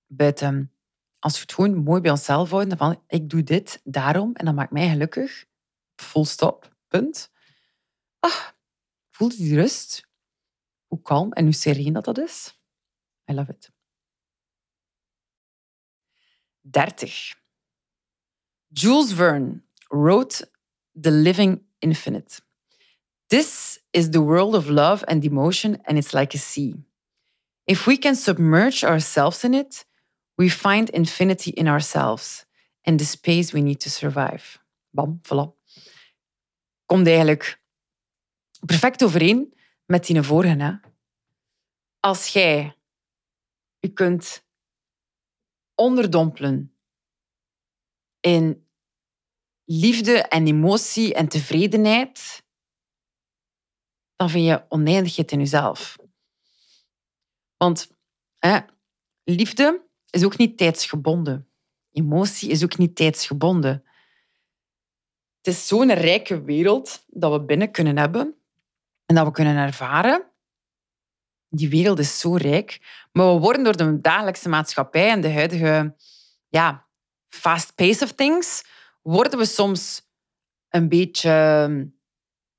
Buiten, 0.05 0.73
als 1.19 1.33
we 1.33 1.41
het 1.41 1.53
gewoon 1.53 1.77
mooi 1.77 2.01
bij 2.01 2.11
onszelf 2.11 2.49
houden, 2.49 2.77
van 2.77 3.03
ik 3.07 3.29
doe 3.29 3.43
dit 3.43 3.81
daarom 3.83 4.35
en 4.35 4.45
dat 4.45 4.55
maakt 4.55 4.71
mij 4.71 4.89
gelukkig. 4.89 5.45
Full 5.95 6.25
stop, 6.25 6.75
punt. 6.87 7.31
Ah, 8.19 8.47
voelt 9.09 9.37
die 9.37 9.55
rust? 9.55 10.07
Hoe 10.87 11.01
kalm 11.01 11.31
en 11.31 11.43
hoe 11.43 11.53
sereen 11.53 11.93
dat 11.93 12.05
dat 12.05 12.17
is? 12.17 12.59
I 13.31 13.33
love 13.33 13.51
it. 13.51 13.71
30. 16.61 17.35
Jules 18.73 19.11
Verne 19.13 19.61
wrote 19.91 20.41
The 20.95 21.11
Living 21.11 21.61
Infinite. 21.81 22.41
This 23.29 23.79
is 23.93 24.11
the 24.11 24.21
world 24.21 24.55
of 24.55 24.69
love 24.69 25.03
and 25.07 25.23
emotion, 25.23 25.77
and 25.85 25.97
it's 25.97 26.13
like 26.13 26.33
a 26.33 26.37
sea. 26.37 26.75
If 27.65 27.85
we 27.85 27.97
can 27.97 28.15
submerge 28.15 28.83
ourselves 28.83 29.43
in 29.43 29.53
it, 29.53 29.85
we 30.37 30.49
find 30.49 30.89
infinity 30.89 31.51
in 31.51 31.67
ourselves 31.67 32.45
and 32.85 32.99
the 32.99 33.05
space 33.05 33.53
we 33.53 33.61
need 33.61 33.79
to 33.81 33.89
survive. 33.89 34.59
Bam, 34.93 35.19
voilà. 35.23 35.53
Komt 36.85 37.07
eigenlijk 37.07 37.61
perfect 38.65 39.03
overeen 39.03 39.53
met 39.85 40.05
die 40.05 40.21
vorige. 40.21 40.63
Hè? 40.63 40.71
Als 41.99 42.27
jij 42.27 42.77
je 43.79 43.93
kunt 43.93 44.43
onderdompelen 45.75 46.76
in 48.19 48.67
liefde 49.65 50.21
en 50.21 50.47
emotie 50.47 51.13
en 51.13 51.27
tevredenheid, 51.27 52.43
dan 54.15 54.29
vind 54.29 54.45
je 54.45 54.65
oneindigheid 54.69 55.31
in 55.31 55.39
jezelf. 55.39 55.95
Want 57.57 57.91
hè, 58.37 58.59
liefde 59.23 59.85
is 60.09 60.25
ook 60.25 60.37
niet 60.37 60.57
tijdsgebonden. 60.57 61.49
Emotie 61.91 62.49
is 62.49 62.63
ook 62.63 62.77
niet 62.77 62.95
tijdsgebonden. 62.95 63.83
Het 65.37 65.55
is 65.55 65.67
zo'n 65.67 65.93
rijke 65.93 66.41
wereld 66.41 67.03
dat 67.07 67.31
we 67.31 67.45
binnen 67.45 67.71
kunnen 67.71 67.97
hebben 67.97 68.35
en 69.05 69.15
dat 69.15 69.25
we 69.25 69.31
kunnen 69.31 69.57
ervaren. 69.57 70.31
Die 71.49 71.69
wereld 71.69 71.99
is 71.99 72.19
zo 72.19 72.35
rijk, 72.35 72.79
maar 73.11 73.33
we 73.33 73.39
worden 73.39 73.63
door 73.63 73.77
de 73.77 74.01
dagelijkse 74.01 74.49
maatschappij 74.49 75.09
en 75.09 75.21
de 75.21 75.31
huidige 75.31 75.95
ja, 76.47 76.86
fast 77.29 77.75
pace 77.75 78.03
of 78.03 78.11
things 78.11 78.63
worden 79.01 79.39
we 79.39 79.45
soms 79.45 80.01
een 80.69 80.89
beetje 80.89 81.91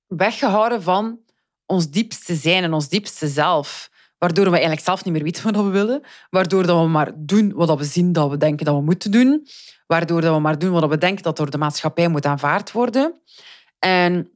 weggehouden 0.07 0.83
van 0.83 1.21
ons 1.67 1.91
diepste 1.91 2.35
zijn 2.35 2.63
en 2.65 2.73
ons 2.73 2.89
diepste 2.89 3.29
zelf. 3.29 3.91
Waardoor 4.19 4.45
we 4.45 4.51
eigenlijk 4.51 4.81
zelf 4.81 5.05
niet 5.05 5.15
meer 5.15 5.23
weten 5.23 5.53
wat 5.53 5.65
we 5.65 5.71
willen. 5.71 6.03
Waardoor 6.31 6.67
we 6.67 6.89
maar 6.89 7.13
doen 7.17 7.53
wat 7.55 7.79
we 7.79 7.85
zien 7.85 8.13
dat 8.13 8.31
we 8.31 8.37
denken 8.37 8.67
dat 8.67 8.75
we 8.75 8.83
moeten 8.83 9.11
doen. 9.11 9.47
Waardoor 9.87 10.21
we 10.21 10.39
maar 10.39 10.59
doen 10.59 10.71
wat 10.71 10.89
we 10.89 10.99
denken 10.99 11.23
dat 11.23 11.37
door 11.37 11.51
de 11.51 11.59
maatschappij 11.59 12.09
moet 12.09 12.27
aanvaard 12.27 12.73
worden. 12.73 13.21
En 13.79 14.31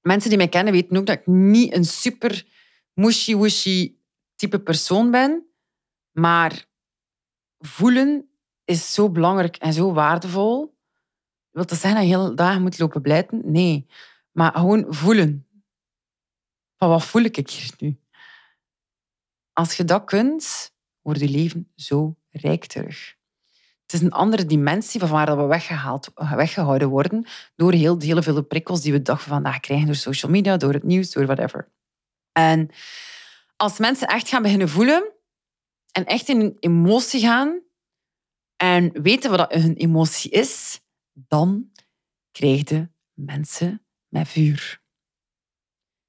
mensen 0.00 0.28
die 0.28 0.38
mij 0.38 0.48
kennen 0.48 0.72
weten 0.72 0.96
ook 0.96 1.06
dat 1.06 1.18
ik 1.18 1.26
niet 1.26 1.74
een 1.74 1.84
super 1.84 2.46
mushy-wushy 2.92 3.94
type 4.36 4.58
persoon 4.58 5.10
ben. 5.10 5.46
Maar 6.12 6.66
voelen 7.58 8.31
is 8.72 8.94
zo 8.94 9.10
belangrijk 9.10 9.56
en 9.56 9.72
zo 9.72 9.92
waardevol. 9.92 10.74
Wil 11.50 11.66
dat 11.66 11.78
zeggen 11.78 12.00
dat 12.00 12.10
je 12.10 12.16
heel 12.16 12.34
dagen 12.34 12.62
moet 12.62 12.78
lopen 12.78 13.02
blijten? 13.02 13.40
Nee. 13.44 13.86
Maar 14.30 14.52
gewoon 14.52 14.86
voelen. 14.88 15.46
Van 16.76 16.88
wat 16.88 17.04
voel 17.04 17.22
ik 17.22 17.36
hier 17.36 17.70
nu? 17.78 18.00
Als 19.52 19.76
je 19.76 19.84
dat 19.84 20.04
kunt, 20.04 20.72
wordt 21.00 21.20
je 21.20 21.28
leven 21.28 21.70
zo 21.76 22.16
rijk 22.30 22.66
terug. 22.66 23.16
Het 23.82 23.92
is 23.92 24.00
een 24.00 24.12
andere 24.12 24.46
dimensie 24.46 25.00
van 25.00 25.08
waar 25.08 25.36
we 25.36 25.42
weggehaald, 25.44 26.10
weggehouden 26.14 26.88
worden 26.88 27.26
door 27.56 27.72
heel, 27.72 28.00
heel 28.00 28.22
veel 28.22 28.42
prikkels 28.42 28.80
die 28.82 28.92
we 28.92 29.02
dag 29.02 29.22
van 29.22 29.32
vandaag 29.32 29.60
krijgen 29.60 29.86
door 29.86 29.94
social 29.94 30.30
media, 30.30 30.56
door 30.56 30.72
het 30.72 30.82
nieuws, 30.82 31.10
door 31.12 31.26
whatever. 31.26 31.68
En 32.32 32.70
als 33.56 33.78
mensen 33.78 34.08
echt 34.08 34.28
gaan 34.28 34.42
beginnen 34.42 34.68
voelen 34.68 35.12
en 35.92 36.04
echt 36.04 36.28
in 36.28 36.40
een 36.40 36.56
emotie 36.60 37.20
gaan 37.20 37.60
en 38.62 39.02
weten 39.02 39.30
wat 39.30 39.52
hun 39.52 39.74
emotie 39.74 40.30
is, 40.30 40.80
dan 41.12 41.70
krijg 42.30 42.68
je 42.68 42.88
mensen 43.12 43.86
met 44.08 44.28
vuur. 44.28 44.82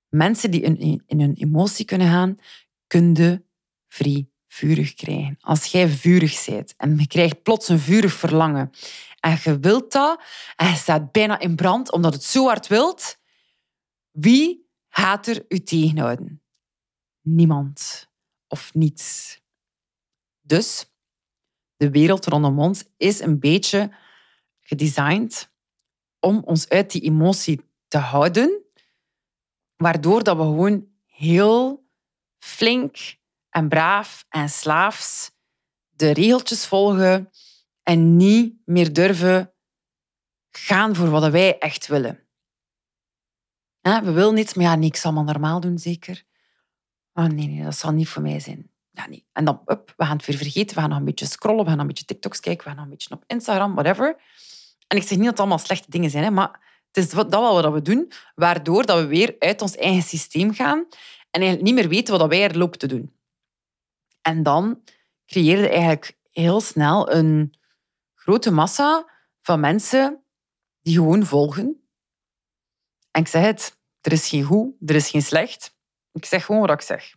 Mensen 0.10 0.52
die 0.52 0.62
in, 0.62 1.04
in 1.06 1.20
hun 1.20 1.34
emotie 1.34 1.86
kunnen 1.86 2.08
gaan, 2.08 2.39
kun 2.88 3.13
je 3.16 3.46
vrij 3.88 4.30
vurig 4.48 4.94
krijgen. 4.94 5.38
Als 5.39 5.66
jij 5.66 5.88
vurig 5.88 6.46
bent 6.46 6.76
en 6.76 6.98
je 6.98 7.08
krijgt 7.08 7.44
plots 7.44 7.70
een 7.70 7.80
vurig 7.80 8.13
verlangen 8.13 8.72
en 9.20 9.39
je 9.44 9.60
wilt 9.60 9.92
dat 9.92 10.24
en 10.56 10.68
je 10.68 10.76
staat 10.76 11.12
bijna 11.12 11.39
in 11.39 11.56
brand 11.56 11.92
omdat 11.92 12.13
het 12.13 12.24
zo 12.24 12.46
hard 12.46 12.68
wilt, 12.68 13.18
wie 14.12 14.70
gaat 14.89 15.28
er 15.28 15.46
u 15.48 15.60
tegenhouden? 15.60 16.44
Niemand 17.22 18.10
of 18.48 18.74
niets. 18.74 19.39
Dus 20.42 20.92
de 21.84 21.91
wereld 21.91 22.26
rondom 22.26 22.60
ons 22.60 22.84
is 22.98 23.19
een 23.19 23.39
beetje 23.39 23.96
gedesigned 24.60 25.52
om 26.19 26.43
ons 26.46 26.69
uit 26.69 26.91
die 26.91 27.02
emotie 27.02 27.62
te 27.88 27.98
houden, 27.98 28.62
waardoor 29.76 30.24
dat 30.24 30.38
we 30.38 30.43
gewoon 30.43 30.88
heel 31.06 31.88
flink 32.39 33.17
en 33.50 33.69
braaf 33.69 34.26
en 34.30 34.50
slaafs 34.50 35.32
de 35.89 36.12
regeltjes 36.12 36.65
volgen 36.65 37.30
en 37.82 38.17
niet 38.17 38.56
meer 38.65 38.93
durven 38.93 39.54
gaan 40.50 40.96
voor 40.96 41.10
wat 41.10 41.32
wij 41.32 41.58
echt 41.58 41.88
willen. 41.88 42.28
We 43.82 44.12
willen 44.12 44.34
niets, 44.34 44.54
maar 44.54 44.65
ja, 44.65 44.76
niks 44.76 45.02
zal 45.02 45.13
maar 45.13 45.24
normaal 45.24 45.60
doen, 45.60 45.78
zeker. 45.78 46.24
Oh 47.13 47.26
nee, 47.26 47.48
nee, 47.48 47.63
dat 47.63 47.76
zal 47.76 47.91
niet 47.91 48.08
voor 48.08 48.22
mij 48.22 48.39
zijn. 48.39 48.73
Ja, 48.93 49.08
nee. 49.08 49.25
En 49.32 49.45
dan, 49.45 49.62
we 49.65 49.93
gaan 49.97 50.17
het 50.17 50.25
weer 50.25 50.38
vergeten. 50.38 50.75
We 50.75 50.82
gaan 50.82 50.89
nog 50.89 50.99
een 50.99 51.06
beetje 51.06 51.25
scrollen, 51.25 51.63
we 51.63 51.67
gaan 51.67 51.71
nog 51.71 51.82
een 51.82 51.88
beetje 51.88 52.06
TikToks 52.06 52.39
kijken, 52.39 52.63
we 52.63 52.69
gaan 52.69 52.75
nog 52.75 52.86
een 52.86 52.91
beetje 52.91 53.15
op 53.15 53.23
Instagram, 53.27 53.73
whatever. 53.73 54.21
En 54.88 54.97
ik 54.97 55.03
zeg 55.03 55.12
niet 55.12 55.19
dat 55.19 55.29
het 55.29 55.39
allemaal 55.39 55.58
slechte 55.58 55.91
dingen 55.91 56.10
zijn, 56.10 56.23
hè, 56.23 56.29
maar 56.29 56.82
het 56.91 57.03
is 57.03 57.10
dat 57.10 57.29
wel 57.29 57.62
wat 57.62 57.73
we 57.73 57.82
doen, 57.82 58.12
waardoor 58.36 58.86
dat 58.86 58.99
we 58.99 59.06
weer 59.06 59.36
uit 59.39 59.62
ons 59.62 59.75
eigen 59.75 60.03
systeem 60.03 60.53
gaan 60.53 60.79
en 61.29 61.41
eigenlijk 61.41 61.62
niet 61.62 61.73
meer 61.73 61.88
weten 61.88 62.17
wat 62.17 62.29
wij 62.29 62.43
er 62.43 62.58
lopen 62.58 62.79
te 62.79 62.88
doen. 62.88 63.15
En 64.21 64.43
dan 64.43 64.84
creëerde 65.25 65.69
eigenlijk 65.69 66.17
heel 66.32 66.62
snel 66.62 67.12
een 67.12 67.53
grote 68.13 68.51
massa 68.51 69.10
van 69.41 69.60
mensen 69.60 70.23
die 70.82 70.95
gewoon 70.95 71.25
volgen. 71.25 71.88
En 73.12 73.21
ik 73.21 73.27
zeg 73.27 73.45
het, 73.45 73.79
er 74.01 74.12
is 74.12 74.29
geen 74.29 74.43
goed, 74.43 74.73
er 74.86 74.95
is 74.95 75.10
geen 75.10 75.21
slecht. 75.21 75.75
Ik 76.12 76.25
zeg 76.25 76.45
gewoon 76.45 76.62
wat 76.62 76.71
ik 76.71 76.82
zeg. 76.82 77.15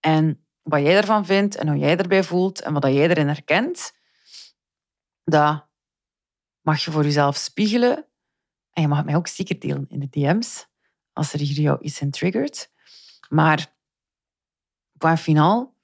En 0.00 0.47
wat 0.68 0.80
jij 0.80 0.96
ervan 0.96 1.26
vindt 1.26 1.56
en 1.56 1.68
hoe 1.68 1.78
jij 1.78 1.96
erbij 1.96 2.24
voelt 2.24 2.60
en 2.60 2.72
wat 2.72 2.82
jij 2.82 3.08
erin 3.08 3.26
herkent, 3.26 3.92
dat 5.24 5.66
mag 6.60 6.84
je 6.84 6.90
voor 6.90 7.04
jezelf 7.04 7.36
spiegelen. 7.36 8.06
En 8.72 8.82
je 8.82 8.88
mag 8.88 9.04
mij 9.04 9.16
ook 9.16 9.28
zeker 9.28 9.58
delen 9.58 9.86
in 9.88 10.00
de 10.00 10.08
DM's, 10.08 10.66
als 11.12 11.32
er 11.32 11.38
hier 11.38 11.60
jou 11.60 11.80
iets 11.80 12.00
in 12.00 12.10
triggert. 12.10 12.70
Maar 13.28 13.74
point 14.98 15.20
finaal 15.20 15.76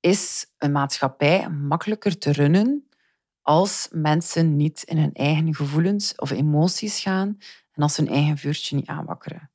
is 0.00 0.46
een 0.58 0.72
maatschappij 0.72 1.48
makkelijker 1.48 2.18
te 2.18 2.32
runnen 2.32 2.88
als 3.42 3.88
mensen 3.90 4.56
niet 4.56 4.82
in 4.82 4.98
hun 4.98 5.12
eigen 5.12 5.54
gevoelens 5.54 6.14
of 6.14 6.30
emoties 6.30 7.00
gaan 7.00 7.38
en 7.72 7.82
als 7.82 7.96
hun 7.96 8.08
eigen 8.08 8.38
vuurtje 8.38 8.76
niet 8.76 8.86
aanwakkeren. 8.86 9.50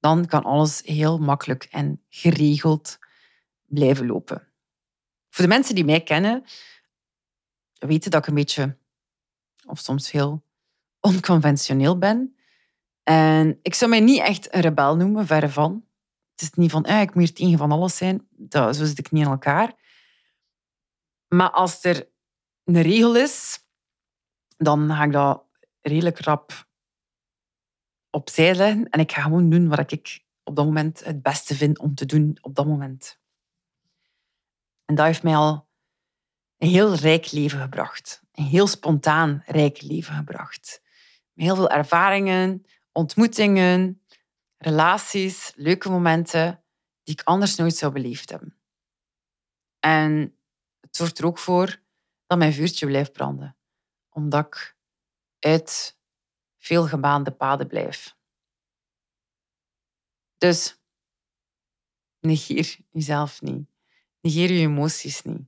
Dan 0.00 0.26
kan 0.26 0.42
alles 0.42 0.82
heel 0.84 1.18
makkelijk 1.18 1.64
en 1.64 2.02
geregeld 2.08 2.98
blijven 3.66 4.06
lopen. 4.06 4.48
Voor 5.30 5.44
de 5.44 5.50
mensen 5.50 5.74
die 5.74 5.84
mij 5.84 6.02
kennen, 6.02 6.44
weten 7.72 8.10
dat 8.10 8.20
ik 8.20 8.26
een 8.28 8.34
beetje 8.34 8.76
of 9.66 9.78
soms 9.78 10.10
heel 10.10 10.44
onconventioneel 11.10 11.98
ben. 11.98 12.36
En 13.02 13.58
ik 13.62 13.74
zou 13.74 13.90
mij 13.90 14.00
niet 14.00 14.20
echt 14.20 14.54
een 14.54 14.60
rebel 14.60 14.96
noemen, 14.96 15.26
verre 15.26 15.48
van. 15.48 15.84
Het 16.30 16.42
is 16.42 16.50
niet 16.50 16.70
van, 16.70 16.84
eh, 16.84 17.00
ik 17.00 17.14
moet 17.14 17.24
hier 17.24 17.34
tegen 17.34 17.58
van 17.58 17.72
alles 17.72 17.96
zijn. 17.96 18.26
Dat, 18.30 18.76
zo 18.76 18.84
zit 18.84 18.98
ik 18.98 19.10
niet 19.10 19.24
in 19.24 19.30
elkaar. 19.30 19.74
Maar 21.28 21.50
als 21.50 21.84
er 21.84 22.08
een 22.64 22.82
regel 22.82 23.16
is, 23.16 23.64
dan 24.56 24.90
ga 24.90 25.04
ik 25.04 25.12
dat 25.12 25.44
redelijk 25.80 26.20
rap 26.20 26.66
opzij 28.10 28.54
leggen. 28.54 28.88
En 28.88 29.00
ik 29.00 29.12
ga 29.12 29.22
gewoon 29.22 29.50
doen 29.50 29.68
wat 29.68 29.92
ik 29.92 30.24
op 30.42 30.56
dat 30.56 30.64
moment 30.64 31.04
het 31.04 31.22
beste 31.22 31.54
vind 31.54 31.78
om 31.78 31.94
te 31.94 32.06
doen 32.06 32.38
op 32.40 32.54
dat 32.54 32.66
moment. 32.66 33.20
En 34.84 34.94
dat 34.94 35.06
heeft 35.06 35.22
mij 35.22 35.36
al 35.36 35.68
een 36.58 36.68
heel 36.68 36.94
rijk 36.94 37.32
leven 37.32 37.60
gebracht. 37.60 38.22
Een 38.32 38.44
heel 38.44 38.66
spontaan 38.66 39.42
rijk 39.46 39.82
leven 39.82 40.14
gebracht. 40.14 40.82
Heel 41.34 41.54
veel 41.54 41.70
ervaringen, 41.70 42.66
ontmoetingen, 42.92 44.02
relaties, 44.56 45.52
leuke 45.56 45.90
momenten 45.90 46.64
die 47.02 47.14
ik 47.14 47.22
anders 47.22 47.56
nooit 47.56 47.76
zou 47.76 47.92
beleefd 47.92 48.30
hebben. 48.30 48.58
En 49.78 50.38
het 50.80 50.96
zorgt 50.96 51.18
er 51.18 51.26
ook 51.26 51.38
voor 51.38 51.82
dat 52.26 52.38
mijn 52.38 52.52
vuurtje 52.52 52.86
blijft 52.86 53.12
branden. 53.12 53.56
Omdat 54.10 54.46
ik 54.46 54.76
uit 55.38 55.98
veel 56.58 56.86
gebaande 56.86 57.30
paden 57.30 57.66
blijf. 57.66 58.16
Dus 60.38 60.80
negeer 62.20 62.78
jezelf 62.90 63.42
niet. 63.42 63.73
Negeer 64.24 64.52
je 64.52 64.60
emoties 64.60 65.22
niet. 65.22 65.42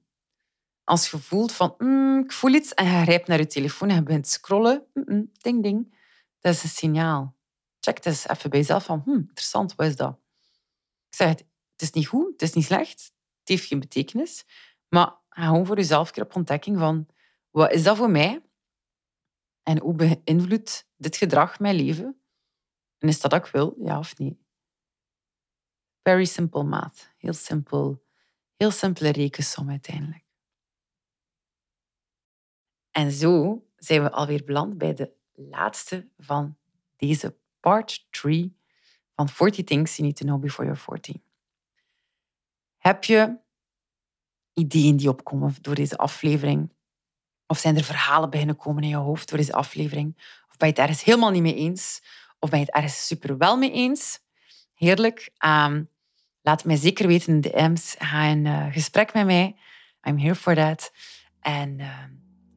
Als 0.85 1.11
je 1.11 1.19
voelt 1.19 1.53
van, 1.53 1.75
mm, 1.79 2.19
ik 2.19 2.33
voel 2.33 2.55
iets 2.55 2.75
en 2.75 2.85
je 2.85 3.03
grijpt 3.03 3.27
naar 3.27 3.39
je 3.39 3.47
telefoon 3.47 3.89
en 3.89 3.95
je 3.95 4.03
bent 4.03 4.27
scrollen, 4.29 4.87
ding 5.41 5.63
ding, 5.63 5.95
dat 6.41 6.55
is 6.55 6.63
een 6.63 6.69
signaal. 6.69 7.37
Check 7.81 7.97
het 7.97 8.07
eens 8.07 8.29
even 8.29 8.51
bij 8.51 8.59
jezelf 8.59 8.85
van, 8.85 9.03
hm, 9.05 9.11
interessant, 9.11 9.75
wat 9.75 9.87
is 9.87 9.97
dat? 9.97 10.19
Ik 11.09 11.15
zeg 11.15 11.29
het, 11.29 11.39
het 11.73 11.83
is 11.83 11.91
niet 11.91 12.07
goed, 12.07 12.33
het 12.33 12.43
is 12.43 12.53
niet 12.53 12.65
slecht, 12.65 13.03
het 13.39 13.49
heeft 13.49 13.65
geen 13.65 13.81
betekenis, 13.81 14.45
maar 14.89 15.19
ga 15.29 15.47
gewoon 15.47 15.67
voor 15.67 15.77
jezelf 15.77 16.11
keer 16.11 16.23
op 16.23 16.37
ontdekking 16.37 16.79
van, 16.79 17.07
wat 17.51 17.73
is 17.73 17.83
dat 17.83 17.97
voor 17.97 18.11
mij? 18.11 18.43
En 19.63 19.81
hoe 19.81 19.95
beïnvloedt 19.95 20.89
dit 20.97 21.17
gedrag 21.17 21.59
mijn 21.59 21.75
leven? 21.75 22.21
En 22.99 23.09
is 23.09 23.21
dat 23.21 23.31
wat 23.33 23.47
ik 23.47 23.53
wil, 23.53 23.75
ja 23.79 23.99
of 23.99 24.19
nee? 24.19 24.39
Very 26.03 26.25
simple 26.25 26.63
math. 26.63 27.15
Heel 27.19 27.33
simpel. 27.33 28.06
Heel 28.57 28.71
simpele 28.71 29.13
rekensom 29.13 29.71
uiteindelijk. 29.71 30.25
En 32.91 33.13
zo 33.13 33.65
zijn 33.77 34.03
we 34.03 34.11
alweer 34.11 34.45
beland 34.45 34.79
bij 34.79 34.95
de 34.95 35.13
laatste 35.33 36.09
van 36.19 36.57
deze 36.97 37.39
part 37.61 38.07
3 38.11 38.57
van 39.15 39.29
40 39.29 39.65
Things 39.65 39.97
You 39.97 40.09
Need 40.09 40.17
to 40.17 40.25
Know 40.25 40.41
Before 40.41 40.65
You're 40.69 40.83
40. 40.83 41.17
Heb 42.77 43.05
je 43.05 43.39
ideeën 44.53 44.97
die 44.97 45.09
opkomen 45.09 45.55
door 45.61 45.75
deze 45.75 45.97
aflevering? 45.97 46.73
Of 47.47 47.59
zijn 47.59 47.77
er 47.77 47.85
verhalen 47.85 48.31
beginnen 48.31 48.57
komen 48.57 48.83
in 48.83 48.89
je 48.89 48.97
hoofd 48.97 49.29
door 49.29 49.39
deze 49.39 49.53
aflevering? 49.53 50.15
Of 50.49 50.57
ben 50.57 50.69
je 50.69 50.75
het 50.75 50.79
ergens 50.79 51.05
helemaal 51.05 51.31
niet 51.31 51.43
mee 51.43 51.55
eens? 51.55 52.03
Of 52.39 52.51
ben 52.51 52.59
je 52.59 52.65
het 52.65 52.75
ergens 52.75 53.07
super 53.07 53.39
wel 53.39 53.57
mee 53.57 53.73
eens? 53.73 54.21
Heerlijk. 54.75 55.31
Um, 55.45 55.91
laat 56.47 56.65
mij 56.65 56.77
zeker 56.77 57.07
weten 57.07 57.35
in 57.35 57.41
de 57.41 57.49
DM's. 57.49 57.95
Ga 57.99 58.31
een 58.31 58.45
uh, 58.45 58.67
gesprek 58.71 59.15
met 59.15 59.27
mij. 59.27 59.57
I'm 60.09 60.19
here 60.19 60.35
for 60.35 60.55
that. 60.55 60.93
En 61.41 61.79
uh, 61.79 61.89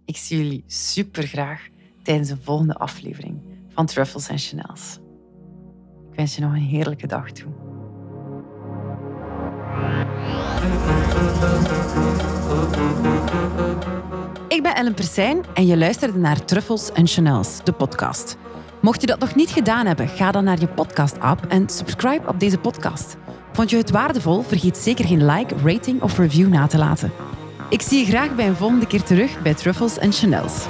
ik 0.06 0.18
zie 0.18 0.38
jullie 0.38 0.64
super 0.68 1.28
graag 1.28 1.68
tijdens 2.04 2.30
de 2.30 2.38
volgende 2.44 2.76
aflevering 2.76 3.42
van 3.70 3.86
Truffles 3.86 4.28
en 4.28 4.38
Chanels. 4.38 5.00
Ik 6.12 6.16
wens 6.16 6.36
je 6.36 6.42
nog 6.42 6.52
een 6.52 6.62
heerlijke 6.62 7.08
dag 7.08 7.32
toe. 7.32 7.52
Ik 14.48 14.64
ben 14.64 14.76
Ellen 14.76 14.94
Persijn 14.94 15.46
en 15.54 15.66
je 15.66 15.78
luisterde 15.78 16.18
naar 16.18 16.46
Truffles 16.46 16.92
en 16.92 17.08
Chanels, 17.08 17.64
de 17.64 17.72
podcast. 17.72 18.38
Mocht 18.82 19.02
je 19.02 19.08
dat 19.08 19.20
nog 19.20 19.36
niet 19.36 19.50
gedaan 19.50 19.86
hebben, 19.86 20.08
ga 20.08 20.32
dan 20.32 20.44
naar 20.44 20.60
je 20.60 20.68
podcast-app 20.68 21.46
en 21.46 21.70
subscribe 21.70 22.28
op 22.28 22.40
deze 22.40 22.58
podcast. 22.58 23.18
Vond 23.52 23.70
je 23.70 23.78
het 23.78 23.92
waardevol? 23.92 24.42
Vergeet 24.42 24.78
zeker 24.78 25.06
geen 25.06 25.26
like, 25.26 25.56
rating 25.64 26.02
of 26.02 26.18
review 26.18 26.48
na 26.48 26.68
te 26.68 26.78
laten. 26.78 27.12
Ik 27.70 27.82
zie 27.82 28.00
je 28.00 28.06
graag 28.06 28.36
bij 28.36 28.48
een 28.48 28.56
volgende 28.56 28.88
keer 28.88 29.04
terug 29.04 29.42
bij 29.42 29.54
Truffles 29.54 29.98
Chanels. 30.14 30.66